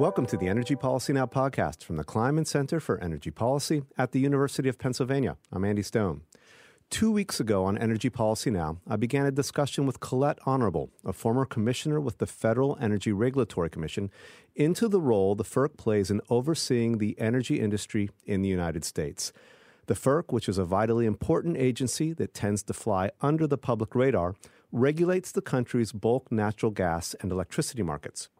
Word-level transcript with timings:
Welcome 0.00 0.24
to 0.28 0.38
the 0.38 0.48
Energy 0.48 0.76
Policy 0.76 1.12
Now 1.12 1.26
podcast 1.26 1.84
from 1.84 1.96
the 1.96 2.04
Kleinman 2.04 2.46
Center 2.46 2.80
for 2.80 2.98
Energy 3.04 3.30
Policy 3.30 3.82
at 3.98 4.12
the 4.12 4.18
University 4.18 4.66
of 4.70 4.78
Pennsylvania. 4.78 5.36
I'm 5.52 5.62
Andy 5.62 5.82
Stone. 5.82 6.22
Two 6.88 7.12
weeks 7.12 7.38
ago 7.38 7.66
on 7.66 7.76
Energy 7.76 8.08
Policy 8.08 8.50
Now, 8.50 8.78
I 8.88 8.96
began 8.96 9.26
a 9.26 9.30
discussion 9.30 9.84
with 9.84 10.00
Colette 10.00 10.38
Honorable, 10.46 10.88
a 11.04 11.12
former 11.12 11.44
commissioner 11.44 12.00
with 12.00 12.16
the 12.16 12.26
Federal 12.26 12.78
Energy 12.80 13.12
Regulatory 13.12 13.68
Commission, 13.68 14.10
into 14.56 14.88
the 14.88 15.02
role 15.02 15.34
the 15.34 15.44
FERC 15.44 15.76
plays 15.76 16.10
in 16.10 16.22
overseeing 16.30 16.96
the 16.96 17.14
energy 17.20 17.60
industry 17.60 18.08
in 18.24 18.40
the 18.40 18.48
United 18.48 18.86
States. 18.86 19.34
The 19.84 19.92
FERC, 19.92 20.32
which 20.32 20.48
is 20.48 20.56
a 20.56 20.64
vitally 20.64 21.04
important 21.04 21.58
agency 21.58 22.14
that 22.14 22.32
tends 22.32 22.62
to 22.62 22.72
fly 22.72 23.10
under 23.20 23.46
the 23.46 23.58
public 23.58 23.94
radar, 23.94 24.34
regulates 24.72 25.30
the 25.30 25.42
country's 25.42 25.92
bulk 25.92 26.32
natural 26.32 26.72
gas 26.72 27.14
and 27.20 27.30
electricity 27.30 27.82
markets. 27.82 28.30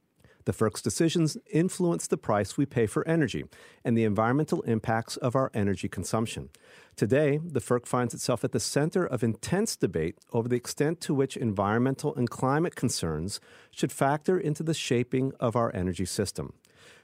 The 0.45 0.53
FERC's 0.53 0.83
decisions 0.83 1.37
influence 1.51 2.07
the 2.07 2.17
price 2.17 2.57
we 2.57 2.67
pay 2.67 2.87
for 2.87 3.07
energy 3.07 3.45
and 3.85 3.97
the 3.97 4.05
environmental 4.05 4.63
impacts 4.63 5.17
of 5.17 5.37
our 5.37 5.51
energy 5.55 5.89
consumption. 5.89 6.51
Today, 6.97 7.41
the 7.43 7.61
FERC 7.61 7.87
finds 7.87 8.15
itself 8.15 8.45
at 8.45 8.53
the 8.53 8.61
center 8.61 9.05
of 9.05 9.23
intense 9.23 9.77
debate 9.77 10.17
over 10.33 10.49
the 10.49 10.57
extent 10.57 11.01
to 11.03 11.15
which 11.15 11.37
environmental 11.37 12.15
and 12.15 12.29
climate 12.29 12.75
concerns 12.75 13.41
should 13.71 13.93
factor 13.93 14.39
into 14.39 14.63
the 14.63 14.75
shaping 14.75 15.33
of 15.41 15.57
our 15.57 15.75
energy 15.75 16.05
system. 16.05 16.53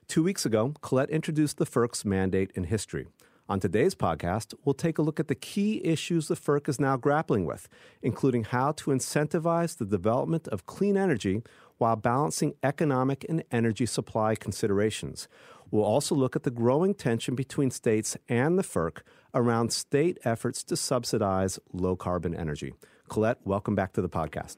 Two 0.08 0.22
weeks 0.22 0.46
ago, 0.46 0.74
Colette 0.82 1.10
introduced 1.10 1.58
the 1.58 1.66
FERC's 1.66 2.04
mandate 2.04 2.52
in 2.54 2.64
history. 2.64 3.06
On 3.48 3.60
today's 3.60 3.94
podcast, 3.94 4.54
we'll 4.64 4.74
take 4.74 4.98
a 4.98 5.02
look 5.02 5.20
at 5.20 5.28
the 5.28 5.34
key 5.36 5.80
issues 5.84 6.26
the 6.26 6.34
FERC 6.34 6.68
is 6.68 6.80
now 6.80 6.96
grappling 6.96 7.44
with, 7.44 7.68
including 8.02 8.42
how 8.42 8.72
to 8.72 8.90
incentivize 8.90 9.78
the 9.78 9.84
development 9.84 10.48
of 10.48 10.66
clean 10.66 10.96
energy 10.96 11.42
while 11.78 11.96
balancing 11.96 12.54
economic 12.62 13.24
and 13.28 13.44
energy 13.50 13.86
supply 13.86 14.34
considerations. 14.34 15.28
We'll 15.70 15.84
also 15.84 16.14
look 16.14 16.36
at 16.36 16.44
the 16.44 16.50
growing 16.50 16.94
tension 16.94 17.34
between 17.34 17.70
states 17.70 18.16
and 18.28 18.58
the 18.58 18.62
FERC 18.62 18.98
around 19.34 19.72
state 19.72 20.18
efforts 20.24 20.62
to 20.64 20.76
subsidize 20.76 21.58
low 21.72 21.96
carbon 21.96 22.34
energy. 22.34 22.74
Colette, 23.08 23.38
welcome 23.44 23.74
back 23.74 23.92
to 23.94 24.02
the 24.02 24.08
podcast. 24.08 24.56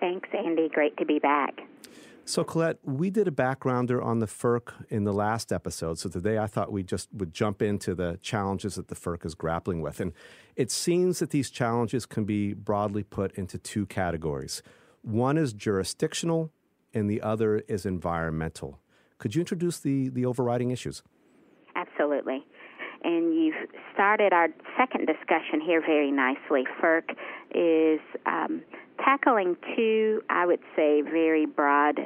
Thanks, 0.00 0.28
Andy. 0.36 0.68
Great 0.68 0.96
to 0.96 1.04
be 1.04 1.18
back. 1.18 1.60
So, 2.24 2.44
Colette, 2.44 2.78
we 2.84 3.10
did 3.10 3.26
a 3.26 3.32
backgrounder 3.32 4.04
on 4.04 4.20
the 4.20 4.26
FERC 4.26 4.72
in 4.88 5.02
the 5.02 5.12
last 5.12 5.52
episode. 5.52 5.98
So, 5.98 6.08
today 6.08 6.38
I 6.38 6.46
thought 6.46 6.70
we 6.70 6.84
just 6.84 7.08
would 7.12 7.32
jump 7.32 7.62
into 7.62 7.94
the 7.94 8.18
challenges 8.22 8.76
that 8.76 8.88
the 8.88 8.94
FERC 8.94 9.26
is 9.26 9.34
grappling 9.34 9.80
with. 9.80 9.98
And 10.00 10.12
it 10.54 10.70
seems 10.70 11.18
that 11.18 11.30
these 11.30 11.50
challenges 11.50 12.06
can 12.06 12.24
be 12.24 12.52
broadly 12.52 13.02
put 13.02 13.32
into 13.34 13.58
two 13.58 13.86
categories 13.86 14.62
one 15.02 15.36
is 15.36 15.52
jurisdictional, 15.52 16.50
and 16.94 17.10
the 17.10 17.20
other 17.20 17.58
is 17.68 17.84
environmental. 17.84 18.80
Could 19.18 19.34
you 19.34 19.40
introduce 19.40 19.78
the, 19.78 20.08
the 20.08 20.26
overriding 20.26 20.70
issues? 20.70 21.02
Absolutely. 21.76 22.44
And 23.04 23.34
you've 23.34 23.54
started 23.92 24.32
our 24.32 24.48
second 24.76 25.06
discussion 25.06 25.60
here 25.60 25.80
very 25.80 26.10
nicely. 26.10 26.64
FERC 26.80 27.10
is 27.52 28.00
um, 28.26 28.62
tackling 29.04 29.56
two, 29.76 30.22
I 30.30 30.46
would 30.46 30.60
say, 30.76 31.02
very 31.02 31.46
broad 31.46 31.98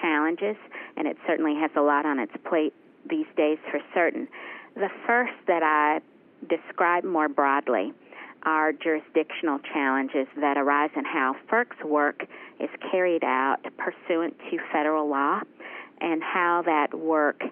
challenges, 0.00 0.56
and 0.96 1.06
it 1.06 1.16
certainly 1.26 1.54
has 1.54 1.70
a 1.76 1.80
lot 1.80 2.06
on 2.06 2.18
its 2.18 2.32
plate 2.48 2.74
these 3.08 3.26
days 3.36 3.58
for 3.70 3.80
certain. 3.94 4.28
The 4.74 4.88
first 5.06 5.32
that 5.46 5.62
I 5.62 6.00
describe 6.48 7.04
more 7.04 7.28
broadly 7.28 7.92
are 8.44 8.72
jurisdictional 8.72 9.58
challenges 9.72 10.26
that 10.40 10.56
arise 10.56 10.90
in 10.96 11.04
how 11.04 11.34
FERC's 11.50 11.84
work 11.84 12.24
is 12.58 12.70
carried 12.90 13.24
out 13.24 13.56
pursuant 13.76 14.36
to 14.50 14.58
federal 14.72 15.08
law 15.08 15.40
and 16.00 16.22
how 16.22 16.62
that 16.64 16.94
work 16.94 17.42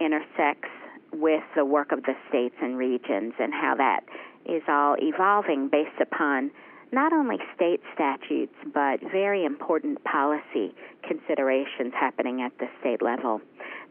intersects 0.00 0.68
with 1.12 1.42
the 1.56 1.64
work 1.64 1.92
of 1.92 2.02
the 2.02 2.14
states 2.28 2.54
and 2.60 2.76
regions 2.76 3.32
and 3.38 3.52
how 3.52 3.74
that 3.76 4.00
is 4.46 4.62
all 4.68 4.96
evolving 4.98 5.68
based 5.68 6.00
upon 6.00 6.50
not 6.92 7.12
only 7.12 7.36
state 7.54 7.80
statutes 7.94 8.54
but 8.72 9.00
very 9.12 9.44
important 9.44 10.02
policy 10.04 10.74
considerations 11.06 11.92
happening 11.98 12.40
at 12.42 12.52
the 12.58 12.66
state 12.80 13.02
level 13.02 13.40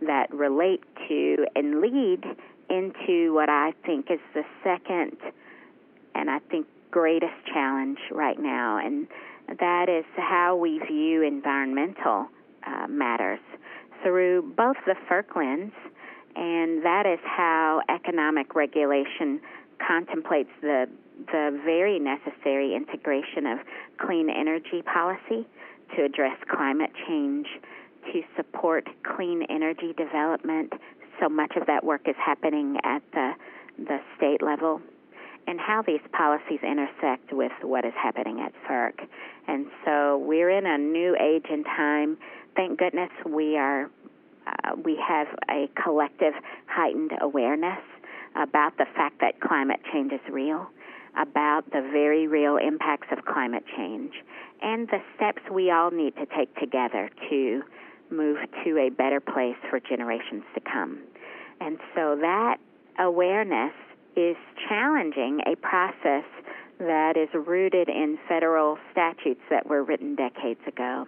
that 0.01 0.33
relate 0.33 0.83
to 1.07 1.45
and 1.55 1.81
lead 1.81 2.23
into 2.69 3.33
what 3.33 3.49
I 3.49 3.73
think 3.85 4.09
is 4.11 4.19
the 4.33 4.43
second 4.63 5.17
and 6.17 6.29
I 6.29 6.39
think 6.49 6.65
greatest 6.91 7.33
challenge 7.53 7.99
right 8.11 8.39
now, 8.39 8.79
and 8.83 9.07
that 9.59 9.87
is 9.87 10.05
how 10.15 10.55
we 10.55 10.79
view 10.79 11.21
environmental 11.21 12.27
uh, 12.65 12.87
matters 12.87 13.39
through 14.03 14.53
both 14.57 14.77
the 14.85 14.95
FERC 15.09 15.35
lens, 15.35 15.71
and 16.35 16.83
that 16.83 17.05
is 17.05 17.19
how 17.23 17.81
economic 17.89 18.55
regulation 18.55 19.39
contemplates 19.85 20.49
the 20.61 20.87
the 21.31 21.59
very 21.65 21.97
necessary 21.97 22.75
integration 22.75 23.47
of 23.47 23.57
clean 23.99 24.29
energy 24.29 24.83
policy 24.83 25.47
to 25.95 26.03
address 26.03 26.37
climate 26.47 26.91
change, 27.07 27.47
to 28.13 28.21
support 28.35 28.87
clean 29.15 29.41
energy 29.49 29.93
development. 29.97 30.73
So 31.19 31.27
much 31.27 31.53
of 31.59 31.65
that 31.65 31.83
work 31.83 32.07
is 32.07 32.15
happening 32.23 32.77
at 32.83 33.01
the 33.13 33.31
the 33.77 33.99
state 34.15 34.41
level 34.41 34.81
and 35.47 35.59
how 35.59 35.81
these 35.81 36.01
policies 36.11 36.59
intersect 36.61 37.31
with 37.31 37.53
what 37.61 37.85
is 37.85 37.93
happening 37.95 38.41
at 38.41 38.53
FERC. 38.69 39.07
And 39.47 39.67
so 39.85 40.17
we're 40.17 40.49
in 40.49 40.65
a 40.65 40.77
new 40.77 41.15
age 41.19 41.45
and 41.49 41.65
time. 41.65 42.17
Thank 42.55 42.77
goodness 42.77 43.09
we 43.25 43.57
are 43.57 43.89
uh, 44.45 44.75
we 44.83 44.97
have 45.05 45.27
a 45.49 45.69
collective 45.81 46.33
heightened 46.67 47.11
awareness 47.21 47.79
about 48.35 48.77
the 48.77 48.85
fact 48.95 49.19
that 49.19 49.39
climate 49.41 49.79
change 49.91 50.13
is 50.13 50.21
real, 50.31 50.67
about 51.17 51.65
the 51.71 51.81
very 51.91 52.27
real 52.27 52.57
impacts 52.57 53.07
of 53.11 53.25
climate 53.25 53.63
change, 53.75 54.13
and 54.61 54.87
the 54.87 54.99
steps 55.15 55.41
we 55.51 55.71
all 55.71 55.91
need 55.91 56.15
to 56.15 56.25
take 56.37 56.53
together 56.55 57.09
to 57.29 57.61
move 58.09 58.37
to 58.63 58.77
a 58.77 58.89
better 58.89 59.19
place 59.19 59.57
for 59.69 59.79
generations 59.79 60.43
to 60.53 60.61
come. 60.61 60.99
And 61.59 61.77
so 61.93 62.15
that 62.21 62.57
awareness 62.99 63.73
is 64.17 64.35
challenging 64.67 65.39
a 65.45 65.55
process 65.57 66.25
that 66.79 67.13
is 67.15 67.29
rooted 67.33 67.87
in 67.87 68.17
federal 68.27 68.77
statutes 68.91 69.41
that 69.49 69.67
were 69.67 69.83
written 69.83 70.15
decades 70.15 70.59
ago. 70.67 71.05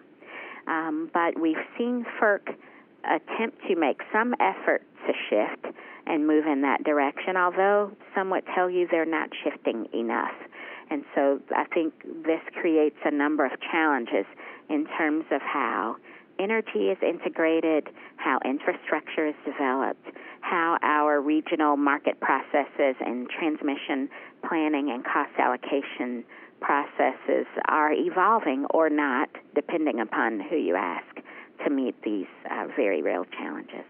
Um, 0.67 1.09
but 1.13 1.39
we've 1.39 1.57
seen 1.77 2.05
FERC 2.21 2.55
attempt 3.03 3.57
to 3.67 3.75
make 3.75 4.01
some 4.13 4.35
effort 4.39 4.83
to 5.07 5.13
shift 5.29 5.75
and 6.05 6.27
move 6.27 6.45
in 6.45 6.61
that 6.61 6.83
direction, 6.83 7.37
although 7.37 7.91
some 8.15 8.29
would 8.29 8.43
tell 8.55 8.69
you 8.69 8.87
they're 8.89 9.05
not 9.05 9.29
shifting 9.43 9.87
enough. 9.93 10.33
And 10.91 11.03
so 11.15 11.39
I 11.55 11.65
think 11.65 11.93
this 12.25 12.41
creates 12.59 12.97
a 13.05 13.11
number 13.11 13.45
of 13.45 13.51
challenges 13.71 14.25
in 14.69 14.87
terms 14.97 15.25
of 15.31 15.41
how 15.41 15.95
energy 16.39 16.89
is 16.89 16.97
integrated, 17.01 17.89
how 18.17 18.39
infrastructure 18.45 19.27
is 19.27 19.35
developed, 19.45 20.05
how 20.41 20.77
our 20.81 21.21
regional 21.21 21.77
market 21.77 22.19
processes 22.19 22.95
and 22.99 23.27
transmission 23.29 24.09
planning 24.47 24.89
and 24.89 25.03
cost 25.03 25.31
allocation 25.37 26.23
processes 26.61 27.45
are 27.67 27.91
evolving 27.93 28.65
or 28.71 28.89
not, 28.89 29.29
depending 29.55 29.99
upon 29.99 30.39
who 30.39 30.55
you 30.55 30.75
ask, 30.75 31.19
to 31.63 31.69
meet 31.69 31.95
these 32.03 32.27
uh, 32.49 32.67
very 32.75 33.01
real 33.01 33.25
challenges. 33.37 33.85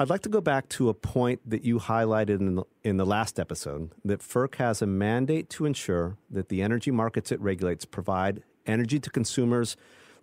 I'd 0.00 0.10
like 0.10 0.22
to 0.22 0.28
go 0.28 0.40
back 0.40 0.68
to 0.70 0.88
a 0.88 0.94
point 0.94 1.40
that 1.44 1.64
you 1.64 1.80
highlighted 1.80 2.38
in 2.38 2.54
the, 2.54 2.64
in 2.84 2.96
the 2.98 3.06
last 3.06 3.40
episode 3.40 3.90
that 4.04 4.20
FERC 4.20 4.54
has 4.56 4.80
a 4.80 4.86
mandate 4.86 5.50
to 5.50 5.66
ensure 5.66 6.16
that 6.30 6.50
the 6.50 6.62
energy 6.62 6.92
markets 6.92 7.32
it 7.32 7.40
regulates 7.40 7.84
provide 7.84 8.44
energy 8.64 9.00
to 9.00 9.10
consumers 9.10 9.76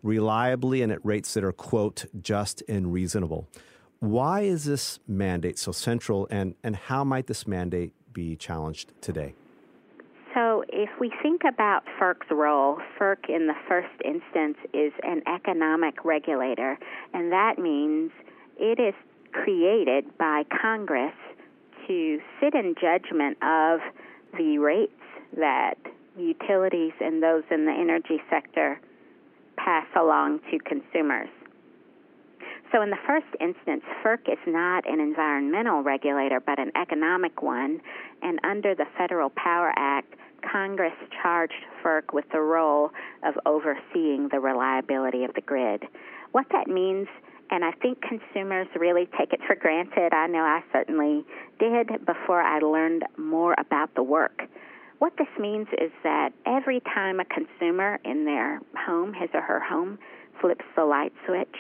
reliably 0.06 0.82
and 0.82 0.92
at 0.92 1.04
rates 1.04 1.34
that 1.34 1.44
are, 1.44 1.52
quote, 1.52 2.06
just 2.22 2.64
and 2.70 2.94
reasonable. 2.94 3.48
Why 4.00 4.42
is 4.42 4.66
this 4.66 5.00
mandate 5.08 5.58
so 5.58 5.72
central, 5.72 6.28
and, 6.30 6.56
and 6.64 6.76
how 6.76 7.04
might 7.04 7.28
this 7.28 7.48
mandate 7.48 7.94
be 8.14 8.36
challenged 8.36 8.94
today? 9.02 9.34
So, 10.34 10.64
if 10.70 10.90
we 11.00 11.12
think 11.24 11.42
about 11.48 11.84
FERC's 12.00 12.30
role, 12.30 12.78
FERC 13.00 13.30
in 13.30 13.48
the 13.48 13.56
first 13.68 13.88
instance 14.04 14.58
is 14.74 14.92
an 15.04 15.24
economic 15.28 16.04
regulator, 16.06 16.78
and 17.14 17.32
that 17.32 17.58
means 17.58 18.12
it 18.60 18.80
is 18.80 18.94
created 19.32 20.18
by 20.18 20.44
Congress 20.62 21.16
to 21.88 22.20
sit 22.40 22.54
in 22.54 22.76
judgment 22.80 23.38
of 23.42 23.80
the 24.38 24.58
rates 24.58 24.92
that 25.38 25.76
utilities 26.18 26.94
and 27.00 27.24
those 27.24 27.44
in 27.50 27.66
the 27.66 27.72
energy 27.72 28.22
sector 28.30 28.80
pass 29.58 29.86
along 29.96 30.40
to 30.52 30.60
consumers. 30.60 31.30
So, 32.72 32.82
in 32.82 32.90
the 32.90 32.98
first 33.08 33.28
instance, 33.40 33.84
FERC 34.04 34.28
is 34.32 34.40
not 34.48 34.90
an 34.90 35.00
environmental 35.00 35.82
regulator 35.84 36.40
but 36.40 36.60
an 36.60 36.72
economic 36.76 37.42
one, 37.42 37.80
and 38.22 38.40
under 38.44 38.76
the 38.76 38.86
Federal 38.98 39.30
Power 39.30 39.72
Act, 39.78 40.14
Congress 40.52 40.94
charged 41.22 41.54
FERC 41.84 42.14
with 42.14 42.26
the 42.32 42.42
role 42.42 42.90
of 43.24 43.36
overseeing 43.46 44.30
the 44.32 44.40
reliability 44.40 45.24
of 45.24 45.34
the 45.36 45.42
grid. 45.42 45.84
What 46.32 46.48
that 46.52 46.68
means 46.68 47.08
And 47.52 47.64
I 47.64 47.72
think 47.72 48.02
consumers 48.02 48.68
really 48.76 49.08
take 49.18 49.32
it 49.32 49.40
for 49.46 49.56
granted. 49.56 50.14
I 50.14 50.28
know 50.28 50.40
I 50.40 50.64
certainly 50.74 51.24
did 51.60 52.06
before 52.06 52.42
I 52.42 52.60
learned 52.60 53.04
more 53.18 53.54
about 53.58 53.94
the 53.96 54.04
work. 54.04 54.42
What 55.00 55.14
this 55.18 55.28
means 55.40 55.68
is 55.74 55.92
that 56.04 56.32
every 56.46 56.80
time 56.82 57.20
a 57.20 57.26
consumer 57.26 58.00
in 58.06 58.26
their 58.26 58.62
home, 58.78 59.14
his 59.14 59.30
or 59.34 59.42
her 59.42 59.60
home, 59.60 60.00
flips 60.40 60.66
the 60.76 60.86
light 60.86 61.14
switch 61.26 61.56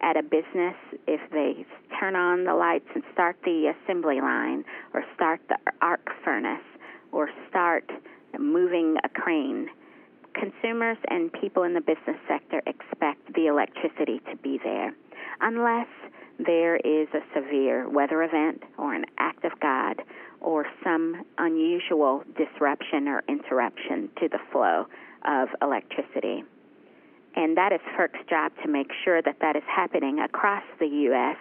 at 0.00 0.16
a 0.16 0.22
business, 0.22 0.74
if 1.06 1.20
they 1.30 1.66
turn 1.98 2.16
on 2.16 2.44
the 2.44 2.54
lights 2.54 2.88
and 2.94 3.02
start 3.12 3.36
the 3.44 3.74
assembly 3.74 4.20
line 4.20 4.64
or 4.94 5.04
start 5.14 5.40
the 5.48 5.58
arc 5.82 6.08
furnace 6.24 6.62
or 7.12 7.28
start 7.48 7.90
moving 8.38 8.96
a 9.04 9.08
crane, 9.08 9.68
consumers 10.34 10.98
and 11.08 11.32
people 11.32 11.64
in 11.64 11.74
the 11.74 11.80
business 11.80 12.16
sector 12.28 12.62
expect 12.66 13.32
the 13.34 13.46
electricity 13.46 14.20
to 14.30 14.36
be 14.36 14.58
there 14.62 14.94
unless 15.40 15.88
there 16.38 16.76
is 16.76 17.08
a 17.14 17.20
severe 17.34 17.88
weather 17.88 18.22
event 18.22 18.62
or 18.78 18.94
an 18.94 19.04
act 19.18 19.44
of 19.44 19.52
God 19.60 20.00
or 20.40 20.66
some 20.84 21.24
unusual 21.38 22.22
disruption 22.36 23.08
or 23.08 23.22
interruption 23.28 24.08
to 24.20 24.28
the 24.28 24.38
flow 24.52 24.86
of 25.24 25.48
electricity. 25.62 26.44
And 27.36 27.56
that 27.56 27.72
is 27.72 27.80
FERC's 27.96 28.26
job 28.28 28.52
to 28.64 28.68
make 28.68 28.88
sure 29.04 29.22
that 29.22 29.36
that 29.40 29.56
is 29.56 29.62
happening 29.66 30.18
across 30.20 30.64
the 30.80 30.86
U.S. 30.86 31.36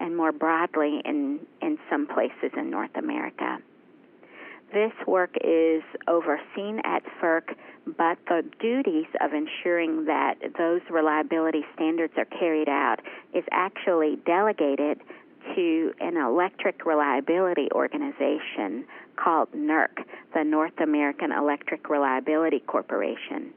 and 0.00 0.16
more 0.16 0.32
broadly 0.32 1.02
in, 1.04 1.40
in 1.60 1.78
some 1.90 2.06
places 2.06 2.52
in 2.56 2.70
North 2.70 2.94
America. 2.94 3.58
This 4.72 4.92
work 5.06 5.36
is 5.44 5.82
overseen 6.08 6.80
at 6.84 7.02
FERC, 7.20 7.54
but 7.86 8.16
the 8.26 8.42
duties 8.58 9.04
of 9.20 9.34
ensuring 9.34 10.06
that 10.06 10.36
those 10.56 10.80
reliability 10.90 11.62
standards 11.74 12.14
are 12.16 12.24
carried 12.24 12.70
out 12.70 13.00
is 13.34 13.44
actually 13.50 14.16
delegated 14.24 15.02
to 15.54 15.92
an 16.00 16.16
electric 16.16 16.84
reliability 16.86 17.68
organization 17.72 18.84
called 19.16 19.50
NERC, 19.52 20.04
the 20.34 20.44
North 20.44 20.78
American 20.82 21.32
Electric 21.32 21.88
Reliability 21.88 22.60
Corporation. 22.60 23.52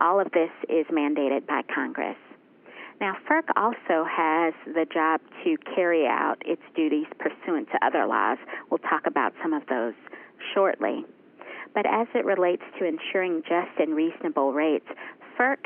All 0.00 0.20
of 0.20 0.30
this 0.32 0.50
is 0.68 0.86
mandated 0.86 1.46
by 1.46 1.62
Congress. 1.74 2.16
Now, 3.00 3.16
FERC 3.28 3.44
also 3.56 4.04
has 4.10 4.54
the 4.66 4.86
job 4.92 5.20
to 5.44 5.56
carry 5.74 6.06
out 6.06 6.36
its 6.44 6.62
duties 6.74 7.06
pursuant 7.18 7.68
to 7.70 7.84
other 7.84 8.06
laws. 8.06 8.38
We'll 8.70 8.78
talk 8.78 9.06
about 9.06 9.32
some 9.42 9.52
of 9.52 9.62
those 9.66 9.94
shortly. 10.54 11.04
But 11.74 11.86
as 11.86 12.08
it 12.14 12.24
relates 12.24 12.62
to 12.78 12.84
ensuring 12.84 13.42
just 13.42 13.78
and 13.78 13.94
reasonable 13.94 14.52
rates, 14.52 14.86
FERC 15.38 15.58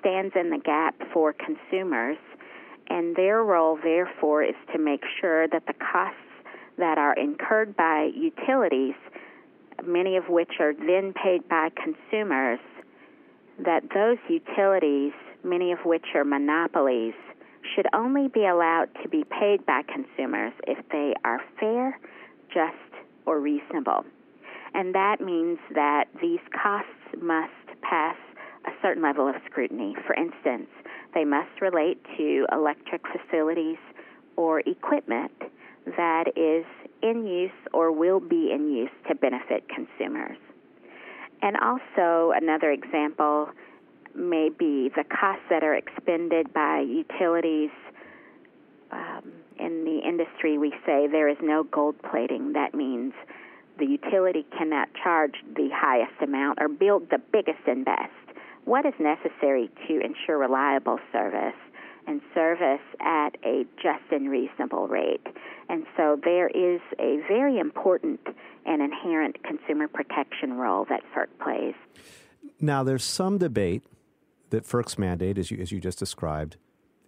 stands 0.00 0.34
in 0.34 0.50
the 0.50 0.58
gap 0.58 0.96
for 1.12 1.32
consumers, 1.32 2.16
and 2.90 3.14
their 3.14 3.44
role, 3.44 3.78
therefore, 3.82 4.42
is 4.42 4.56
to 4.72 4.78
make 4.78 5.02
sure 5.20 5.46
that 5.48 5.64
the 5.66 5.74
costs 5.74 6.18
that 6.76 6.98
are 6.98 7.14
incurred 7.14 7.76
by 7.76 8.10
utilities, 8.14 8.94
many 9.86 10.16
of 10.16 10.28
which 10.28 10.54
are 10.58 10.74
then 10.74 11.12
paid 11.12 11.48
by 11.48 11.68
consumers, 11.82 12.58
that 13.64 13.84
those 13.94 14.18
utilities, 14.28 15.12
many 15.44 15.70
of 15.70 15.78
which 15.84 16.06
are 16.14 16.24
monopolies, 16.24 17.14
should 17.74 17.86
only 17.94 18.28
be 18.28 18.46
allowed 18.46 18.88
to 19.02 19.08
be 19.08 19.24
paid 19.24 19.64
by 19.66 19.82
consumers 19.82 20.52
if 20.66 20.78
they 20.90 21.14
are 21.24 21.40
fair, 21.60 21.98
just, 22.52 22.74
or 23.26 23.38
reasonable. 23.38 24.04
And 24.74 24.94
that 24.94 25.20
means 25.20 25.58
that 25.74 26.06
these 26.20 26.40
costs 26.50 26.88
must 27.20 27.52
pass 27.82 28.16
a 28.66 28.70
certain 28.82 29.02
level 29.02 29.28
of 29.28 29.34
scrutiny. 29.48 29.94
For 30.06 30.14
instance, 30.14 30.68
they 31.14 31.24
must 31.24 31.60
relate 31.60 31.98
to 32.16 32.46
electric 32.52 33.02
facilities 33.08 33.78
or 34.36 34.60
equipment 34.60 35.32
that 35.96 36.24
is 36.36 36.64
in 37.02 37.26
use 37.26 37.50
or 37.72 37.92
will 37.92 38.20
be 38.20 38.50
in 38.52 38.70
use 38.72 38.90
to 39.08 39.14
benefit 39.14 39.64
consumers. 39.68 40.36
And 41.42 41.56
also, 41.56 42.32
another 42.36 42.70
example 42.70 43.48
may 44.14 44.50
be 44.50 44.90
the 44.94 45.04
costs 45.04 45.44
that 45.48 45.62
are 45.62 45.74
expended 45.74 46.52
by 46.52 46.80
utilities. 46.80 47.70
Um, 48.90 49.32
in 49.58 49.84
the 49.84 50.00
industry, 50.06 50.58
we 50.58 50.72
say 50.84 51.06
there 51.06 51.28
is 51.28 51.36
no 51.42 51.64
gold 51.64 51.96
plating. 52.10 52.52
That 52.54 52.74
means 52.74 53.12
the 53.78 53.86
utility 53.86 54.44
cannot 54.56 54.88
charge 55.02 55.34
the 55.54 55.70
highest 55.72 56.20
amount 56.22 56.58
or 56.60 56.68
build 56.68 57.08
the 57.10 57.18
biggest 57.32 57.60
and 57.66 57.84
best. 57.84 58.19
What 58.64 58.86
is 58.86 58.94
necessary 58.98 59.70
to 59.88 60.00
ensure 60.00 60.38
reliable 60.38 60.98
service 61.12 61.54
and 62.06 62.20
service 62.34 62.80
at 63.00 63.36
a 63.44 63.64
just 63.82 64.04
and 64.10 64.30
reasonable 64.30 64.88
rate? 64.88 65.26
And 65.68 65.86
so 65.96 66.18
there 66.22 66.48
is 66.48 66.80
a 66.98 67.20
very 67.28 67.58
important 67.58 68.20
and 68.66 68.82
inherent 68.82 69.42
consumer 69.42 69.88
protection 69.88 70.54
role 70.54 70.86
that 70.88 71.02
FERC 71.14 71.28
plays. 71.42 71.74
Now, 72.60 72.82
there's 72.82 73.04
some 73.04 73.38
debate 73.38 73.82
that 74.50 74.64
FERC's 74.66 74.98
mandate, 74.98 75.38
as 75.38 75.50
you, 75.50 75.58
as 75.58 75.72
you 75.72 75.80
just 75.80 75.98
described, 75.98 76.56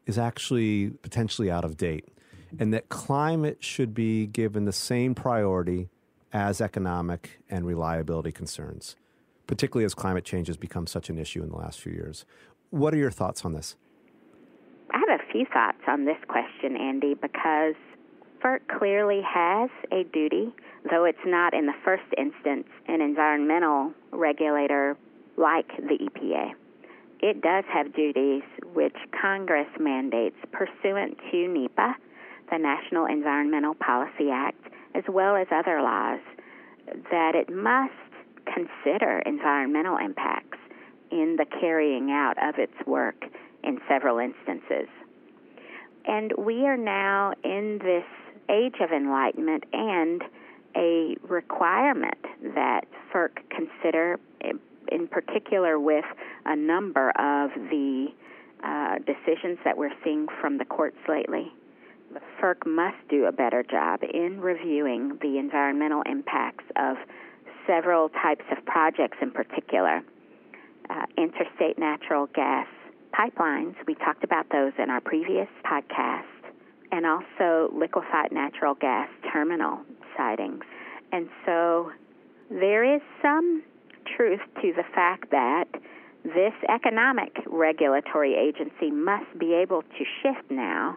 is 0.06 0.19
actually 0.19 0.90
potentially 1.02 1.50
out 1.50 1.64
of 1.64 1.76
date, 1.76 2.08
and 2.58 2.72
that 2.72 2.88
climate 2.88 3.58
should 3.60 3.94
be 3.94 4.26
given 4.26 4.64
the 4.64 4.72
same 4.72 5.14
priority 5.14 5.88
as 6.32 6.60
economic 6.60 7.40
and 7.50 7.66
reliability 7.66 8.32
concerns, 8.32 8.96
particularly 9.46 9.84
as 9.84 9.94
climate 9.94 10.24
change 10.24 10.46
has 10.46 10.56
become 10.56 10.86
such 10.86 11.10
an 11.10 11.18
issue 11.18 11.42
in 11.42 11.48
the 11.48 11.56
last 11.56 11.80
few 11.80 11.92
years. 11.92 12.24
What 12.70 12.94
are 12.94 12.98
your 12.98 13.10
thoughts 13.10 13.44
on 13.44 13.52
this? 13.52 13.76
I 14.90 14.98
have 14.98 15.20
a 15.20 15.32
few 15.32 15.46
thoughts 15.46 15.82
on 15.86 16.04
this 16.04 16.18
question, 16.28 16.76
Andy, 16.76 17.14
because 17.14 17.74
FERC 18.42 18.60
clearly 18.78 19.20
has 19.22 19.70
a 19.92 20.04
duty, 20.12 20.54
though 20.90 21.04
it's 21.04 21.24
not 21.24 21.54
in 21.54 21.66
the 21.66 21.74
first 21.84 22.02
instance 22.18 22.66
an 22.88 23.00
environmental 23.00 23.92
regulator 24.10 24.96
like 25.36 25.68
the 25.76 25.98
EPA. 25.98 26.52
It 27.20 27.40
does 27.40 27.64
have 27.72 27.94
duties 27.94 28.42
which 28.74 28.96
Congress 29.20 29.68
mandates 29.78 30.36
pursuant 30.50 31.16
to 31.30 31.48
NEPA, 31.48 31.94
the 32.50 32.58
National 32.58 33.06
Environmental 33.06 33.74
Policy 33.74 34.30
Act, 34.32 34.60
as 34.94 35.04
well 35.08 35.36
as 35.36 35.46
other 35.52 35.80
laws, 35.80 36.20
that 37.10 37.34
it 37.34 37.48
must 37.48 37.92
consider 38.46 39.20
environmental 39.26 39.96
impacts 39.96 40.58
in 41.10 41.36
the 41.36 41.46
carrying 41.60 42.10
out 42.10 42.36
of 42.43 42.58
its 42.58 42.74
work 42.86 43.24
in 43.64 43.78
several 43.88 44.19
instances. 44.19 44.88
And 46.06 46.32
we 46.36 46.67
are 46.67 46.76
now 46.76 47.32
in 47.44 47.78
this 47.78 48.05
age 48.48 48.76
of 48.81 48.90
enlightenment 48.90 49.64
and 49.72 50.22
a 50.76 51.17
requirement 51.22 52.19
that 52.55 52.82
FERC 53.12 53.38
consider, 53.50 54.19
in 54.90 55.06
particular, 55.08 55.78
with 55.78 56.05
a 56.46 56.56
number 56.56 57.10
of 57.10 57.50
the 57.70 58.08
uh, 58.64 58.98
decisions 58.98 59.58
that 59.64 59.76
we're 59.76 59.93
seeing 60.02 60.26
from 60.40 60.58
the 60.58 60.64
courts 60.64 60.96
lately 61.08 61.52
FERC 62.40 62.67
must 62.67 62.96
do 63.08 63.26
a 63.26 63.32
better 63.32 63.62
job 63.62 64.00
in 64.02 64.40
reviewing 64.40 65.19
the 65.20 65.38
environmental 65.38 66.02
impacts 66.02 66.64
of 66.76 66.96
several 67.66 68.08
types 68.10 68.44
of 68.50 68.64
projects 68.64 69.19
in 69.20 69.31
particular. 69.31 70.02
Uh, 70.90 71.06
interstate 71.16 71.78
natural 71.78 72.26
gas 72.34 72.66
pipelines, 73.12 73.74
we 73.86 73.94
talked 73.94 74.24
about 74.24 74.46
those 74.50 74.72
in 74.78 74.90
our 74.90 75.00
previous 75.00 75.48
podcast, 75.64 76.24
and 76.90 77.06
also 77.06 77.72
liquefied 77.74 78.32
natural 78.32 78.74
gas 78.74 79.08
terminal 79.32 79.81
sitings. 80.19 80.62
And 81.12 81.28
so 81.46 81.92
there 82.50 82.84
is 82.84 83.00
some 83.20 83.62
truth 84.16 84.40
to 84.60 84.72
the 84.74 84.84
fact 84.94 85.31
that 85.31 85.66
this 86.24 86.52
economic 86.69 87.36
regulatory 87.46 88.34
agency 88.34 88.90
must 88.90 89.26
be 89.38 89.54
able 89.54 89.82
to 89.82 90.04
shift 90.22 90.50
now 90.50 90.96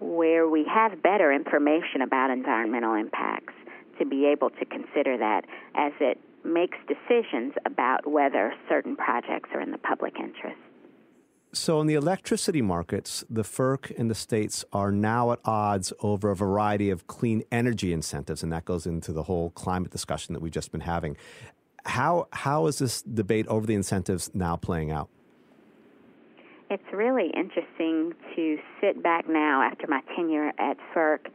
where 0.00 0.48
we 0.48 0.64
have 0.64 1.02
better 1.02 1.32
information 1.32 2.02
about 2.02 2.30
environmental 2.30 2.94
impacts 2.94 3.54
to 3.98 4.06
be 4.06 4.26
able 4.26 4.50
to 4.50 4.64
consider 4.64 5.16
that 5.18 5.44
as 5.74 5.92
it 6.00 6.18
makes 6.44 6.76
decisions 6.88 7.54
about 7.66 8.06
whether 8.06 8.52
certain 8.68 8.96
projects 8.96 9.50
are 9.54 9.60
in 9.60 9.70
the 9.70 9.78
public 9.78 10.14
interest. 10.18 10.58
So, 11.54 11.80
in 11.82 11.86
the 11.86 11.94
electricity 11.94 12.62
markets, 12.62 13.24
the 13.28 13.42
FERC 13.42 13.96
and 13.98 14.10
the 14.10 14.14
states 14.14 14.64
are 14.72 14.90
now 14.90 15.32
at 15.32 15.38
odds 15.44 15.92
over 16.00 16.30
a 16.30 16.36
variety 16.36 16.88
of 16.88 17.06
clean 17.06 17.42
energy 17.52 17.92
incentives, 17.92 18.42
and 18.42 18.50
that 18.52 18.64
goes 18.64 18.86
into 18.86 19.12
the 19.12 19.24
whole 19.24 19.50
climate 19.50 19.90
discussion 19.90 20.32
that 20.32 20.40
we've 20.40 20.52
just 20.52 20.72
been 20.72 20.80
having. 20.80 21.16
How, 21.84 22.28
how 22.32 22.68
is 22.68 22.78
this 22.78 23.02
debate 23.02 23.46
over 23.48 23.66
the 23.66 23.74
incentives 23.74 24.30
now 24.32 24.56
playing 24.56 24.90
out? 24.90 25.10
it's 26.72 26.82
really 26.90 27.30
interesting 27.36 28.14
to 28.34 28.56
sit 28.80 29.02
back 29.02 29.28
now 29.28 29.60
after 29.60 29.86
my 29.86 30.00
tenure 30.16 30.52
at 30.58 30.78
FERC 30.94 31.26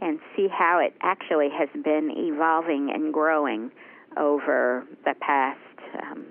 and 0.00 0.18
see 0.36 0.48
how 0.48 0.78
it 0.78 0.94
actually 1.02 1.48
has 1.50 1.68
been 1.82 2.10
evolving 2.16 2.90
and 2.94 3.12
growing 3.12 3.70
over 4.16 4.84
the 5.04 5.14
past 5.20 5.58
um, 6.02 6.26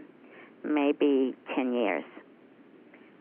maybe 0.64 1.36
10 1.56 1.74
years. 1.74 2.04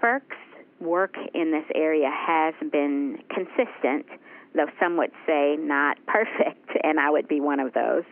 FERC's 0.03 0.37
work 0.81 1.15
in 1.35 1.51
this 1.53 1.65
area 1.75 2.11
has 2.11 2.55
been 2.71 3.19
consistent, 3.29 4.07
though 4.55 4.67
some 4.81 4.97
would 4.97 5.13
say 5.27 5.57
not 5.59 5.99
perfect, 6.07 6.71
and 6.83 7.01
I 7.01 7.11
would 7.11 7.29
be 7.29 7.41
one 7.41 7.61
of 7.61 7.73
those, 7.73 8.05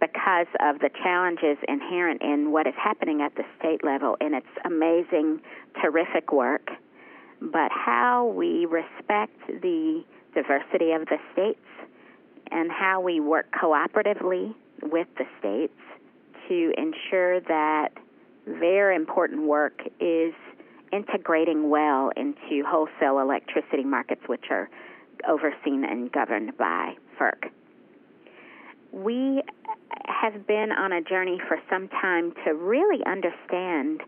because 0.00 0.46
of 0.60 0.80
the 0.80 0.90
challenges 1.02 1.58
inherent 1.68 2.22
in 2.22 2.50
what 2.50 2.66
is 2.66 2.74
happening 2.82 3.20
at 3.20 3.34
the 3.36 3.44
state 3.58 3.84
level. 3.84 4.16
And 4.20 4.34
it's 4.34 4.46
amazing, 4.64 5.40
terrific 5.80 6.32
work. 6.32 6.70
But 7.40 7.70
how 7.72 8.32
we 8.34 8.66
respect 8.66 9.36
the 9.46 10.02
diversity 10.34 10.92
of 10.92 11.06
the 11.06 11.18
states 11.32 11.60
and 12.50 12.70
how 12.70 13.00
we 13.00 13.20
work 13.20 13.46
cooperatively 13.52 14.54
with 14.82 15.08
the 15.16 15.24
states 15.38 15.72
to 16.48 16.72
ensure 16.76 17.40
that 17.40 17.88
their 18.46 18.92
important 18.92 19.42
work 19.42 19.80
is 20.00 20.34
integrating 20.92 21.70
well 21.70 22.10
into 22.16 22.64
wholesale 22.66 23.18
electricity 23.18 23.84
markets, 23.84 24.22
which 24.26 24.46
are 24.50 24.68
overseen 25.28 25.84
and 25.84 26.12
governed 26.12 26.56
by 26.58 26.94
FERC. 27.18 27.50
We 28.92 29.42
have 30.06 30.46
been 30.46 30.72
on 30.72 30.92
a 30.92 31.00
journey 31.00 31.40
for 31.48 31.58
some 31.70 31.88
time 31.88 32.34
to 32.44 32.52
really 32.54 33.04
understand 33.06 34.02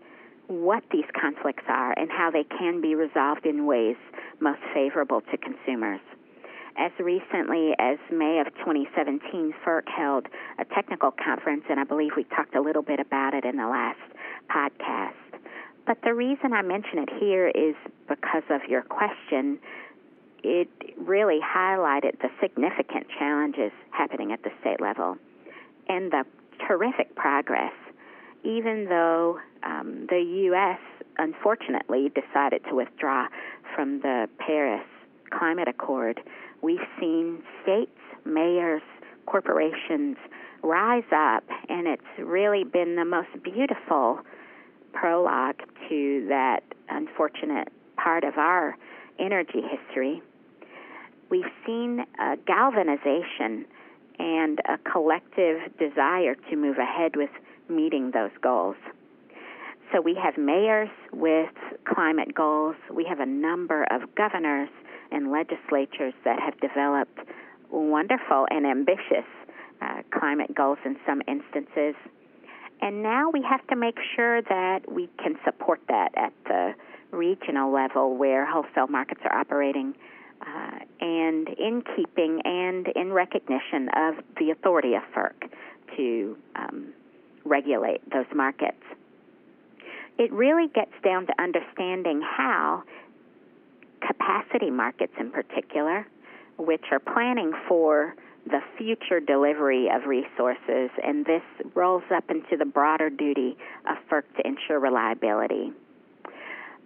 what 0.46 0.82
these 0.90 1.04
conflicts 1.18 1.64
are 1.68 1.92
and 1.98 2.10
how 2.10 2.30
they 2.30 2.44
can 2.44 2.80
be 2.80 2.94
resolved 2.94 3.46
in 3.46 3.66
ways 3.66 3.96
most 4.40 4.60
favorable 4.72 5.20
to 5.30 5.36
consumers. 5.38 6.00
As 6.76 6.90
recently 6.98 7.72
as 7.78 7.98
May 8.10 8.40
of 8.40 8.52
2017, 8.58 9.54
FERC 9.64 9.88
held 9.88 10.26
a 10.58 10.64
technical 10.64 11.12
conference, 11.12 11.64
and 11.70 11.78
I 11.78 11.84
believe 11.84 12.12
we 12.16 12.24
talked 12.24 12.56
a 12.56 12.60
little 12.60 12.82
bit 12.82 12.98
about 12.98 13.32
it 13.32 13.44
in 13.44 13.56
the 13.56 13.68
last 13.68 14.00
podcast. 14.50 15.14
But 15.86 15.98
the 16.02 16.14
reason 16.14 16.52
I 16.52 16.62
mention 16.62 16.98
it 16.98 17.10
here 17.20 17.48
is 17.48 17.76
because 18.08 18.42
of 18.50 18.62
your 18.68 18.82
question. 18.82 19.58
It 20.42 20.68
really 20.98 21.38
highlighted 21.40 22.20
the 22.20 22.28
significant 22.40 23.06
challenges 23.18 23.70
happening 23.90 24.32
at 24.32 24.42
the 24.42 24.50
state 24.60 24.80
level 24.80 25.16
and 25.88 26.10
the 26.10 26.24
terrific 26.66 27.14
progress, 27.14 27.72
even 28.44 28.86
though 28.88 29.38
um, 29.62 30.06
the 30.08 30.20
U.S. 30.46 30.78
unfortunately 31.18 32.10
decided 32.14 32.62
to 32.68 32.74
withdraw 32.74 33.26
from 33.74 34.00
the 34.00 34.28
Paris 34.38 34.84
Climate 35.30 35.68
Accord. 35.68 36.20
We've 36.62 36.86
seen 37.00 37.42
states, 37.62 37.90
mayors, 38.24 38.82
corporations 39.26 40.16
rise 40.62 41.04
up, 41.14 41.44
and 41.68 41.86
it's 41.86 42.02
really 42.18 42.64
been 42.64 42.96
the 42.96 43.04
most 43.04 43.28
beautiful 43.42 44.20
prologue 44.92 45.60
to 45.88 46.26
that 46.28 46.60
unfortunate 46.88 47.68
part 47.96 48.24
of 48.24 48.38
our 48.38 48.76
energy 49.18 49.60
history. 49.60 50.22
We've 51.30 51.50
seen 51.66 52.04
a 52.20 52.36
galvanization 52.46 53.66
and 54.18 54.60
a 54.60 54.78
collective 54.90 55.58
desire 55.78 56.36
to 56.50 56.56
move 56.56 56.78
ahead 56.78 57.16
with 57.16 57.30
meeting 57.68 58.10
those 58.12 58.30
goals. 58.42 58.76
So 59.92 60.00
we 60.00 60.16
have 60.22 60.36
mayors 60.36 60.88
with 61.12 61.54
climate 61.84 62.34
goals. 62.34 62.76
We 62.92 63.04
have 63.04 63.20
a 63.20 63.26
number 63.26 63.84
of 63.90 64.14
governors 64.16 64.68
and 65.12 65.30
legislatures 65.30 66.14
that 66.24 66.40
have 66.40 66.58
developed 66.60 67.18
wonderful 67.70 68.46
and 68.50 68.66
ambitious 68.66 69.28
uh, 69.80 70.02
climate 70.18 70.54
goals 70.54 70.78
in 70.84 70.96
some 71.06 71.22
instances. 71.28 71.94
And 72.80 73.02
now 73.02 73.30
we 73.32 73.42
have 73.48 73.66
to 73.68 73.76
make 73.76 73.96
sure 74.16 74.42
that 74.42 74.80
we 74.90 75.08
can 75.22 75.36
support 75.44 75.80
that 75.88 76.10
at 76.16 76.32
the 76.44 76.74
regional 77.12 77.72
level 77.72 78.16
where 78.16 78.44
wholesale 78.44 78.88
markets 78.88 79.20
are 79.24 79.38
operating 79.38 79.94
uh, 80.40 80.78
and 81.00 81.48
in 81.48 81.82
keeping 81.96 82.40
and 82.44 82.88
in 82.96 83.12
recognition 83.12 83.88
of 83.96 84.14
the 84.38 84.50
authority 84.50 84.94
of 84.94 85.02
FERC 85.14 85.50
to 85.96 86.36
um, 86.56 86.92
regulate 87.44 88.08
those 88.10 88.26
markets. 88.34 88.82
It 90.18 90.32
really 90.32 90.68
gets 90.68 90.92
down 91.02 91.26
to 91.26 91.32
understanding 91.42 92.22
how 92.22 92.84
capacity 94.06 94.70
markets, 94.70 95.12
in 95.18 95.30
particular, 95.30 96.06
which 96.58 96.84
are 96.92 97.00
planning 97.00 97.52
for 97.68 98.14
the 98.46 98.60
future 98.76 99.20
delivery 99.20 99.88
of 99.88 100.06
resources, 100.06 100.90
and 101.02 101.24
this 101.24 101.42
rolls 101.74 102.02
up 102.14 102.24
into 102.30 102.56
the 102.58 102.66
broader 102.66 103.08
duty 103.08 103.56
of 103.88 103.96
FERC 104.10 104.22
to 104.36 104.46
ensure 104.46 104.78
reliability. 104.78 105.72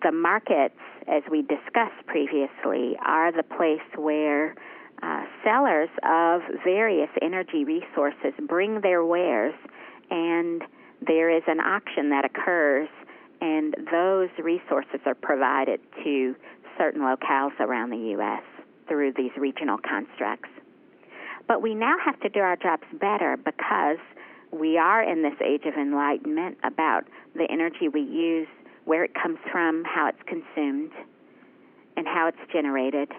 The 0.03 0.13
markets, 0.13 0.79
as 1.09 1.23
we 1.29 1.43
discussed 1.43 2.07
previously, 2.07 2.97
are 3.05 3.33
the 3.33 3.43
place 3.43 3.83
where 3.97 4.55
uh, 5.03 5.25
sellers 5.45 5.89
of 6.05 6.43
various 6.63 7.11
energy 7.21 7.65
resources 7.65 8.33
bring 8.47 8.81
their 8.81 9.05
wares, 9.05 9.55
and 10.11 10.63
there 11.07 11.31
is 11.31 11.43
an 11.47 11.61
auction 11.61 12.11
that 12.11 12.25
occurs, 12.25 12.89
and 13.41 13.75
those 13.91 14.31
resources 14.43 15.01
are 15.07 15.15
provided 15.15 15.81
to 16.05 16.35
certain 16.77 17.03
locales 17.03 17.59
around 17.61 17.91
the 17.91 18.11
U.S. 18.17 18.43
through 18.89 19.13
these 19.17 19.31
regional 19.37 19.79
constructs. 19.79 20.49
But 21.47 21.63
we 21.63 21.75
now 21.75 21.97
have 22.05 22.19
to 22.21 22.29
do 22.29 22.41
our 22.41 22.57
jobs 22.57 22.85
better 23.01 23.37
because 23.37 23.99
we 24.51 24.79
are 24.79 25.03
in 25.03 25.23
this 25.23 25.35
age 25.45 25.65
of 25.67 25.75
enlightenment 25.75 26.59
about 26.65 27.05
the 27.35 27.47
energy 27.51 27.89
we 27.89 28.01
use, 28.01 28.49
where 28.85 29.05
it 29.05 29.13
comes 29.15 29.39
from, 29.53 29.85
how 29.85 30.09
it's 30.09 30.23
consumed, 30.27 30.91
and 31.97 32.07
how 32.07 32.29
it's 32.29 32.53
generated. 32.53 33.13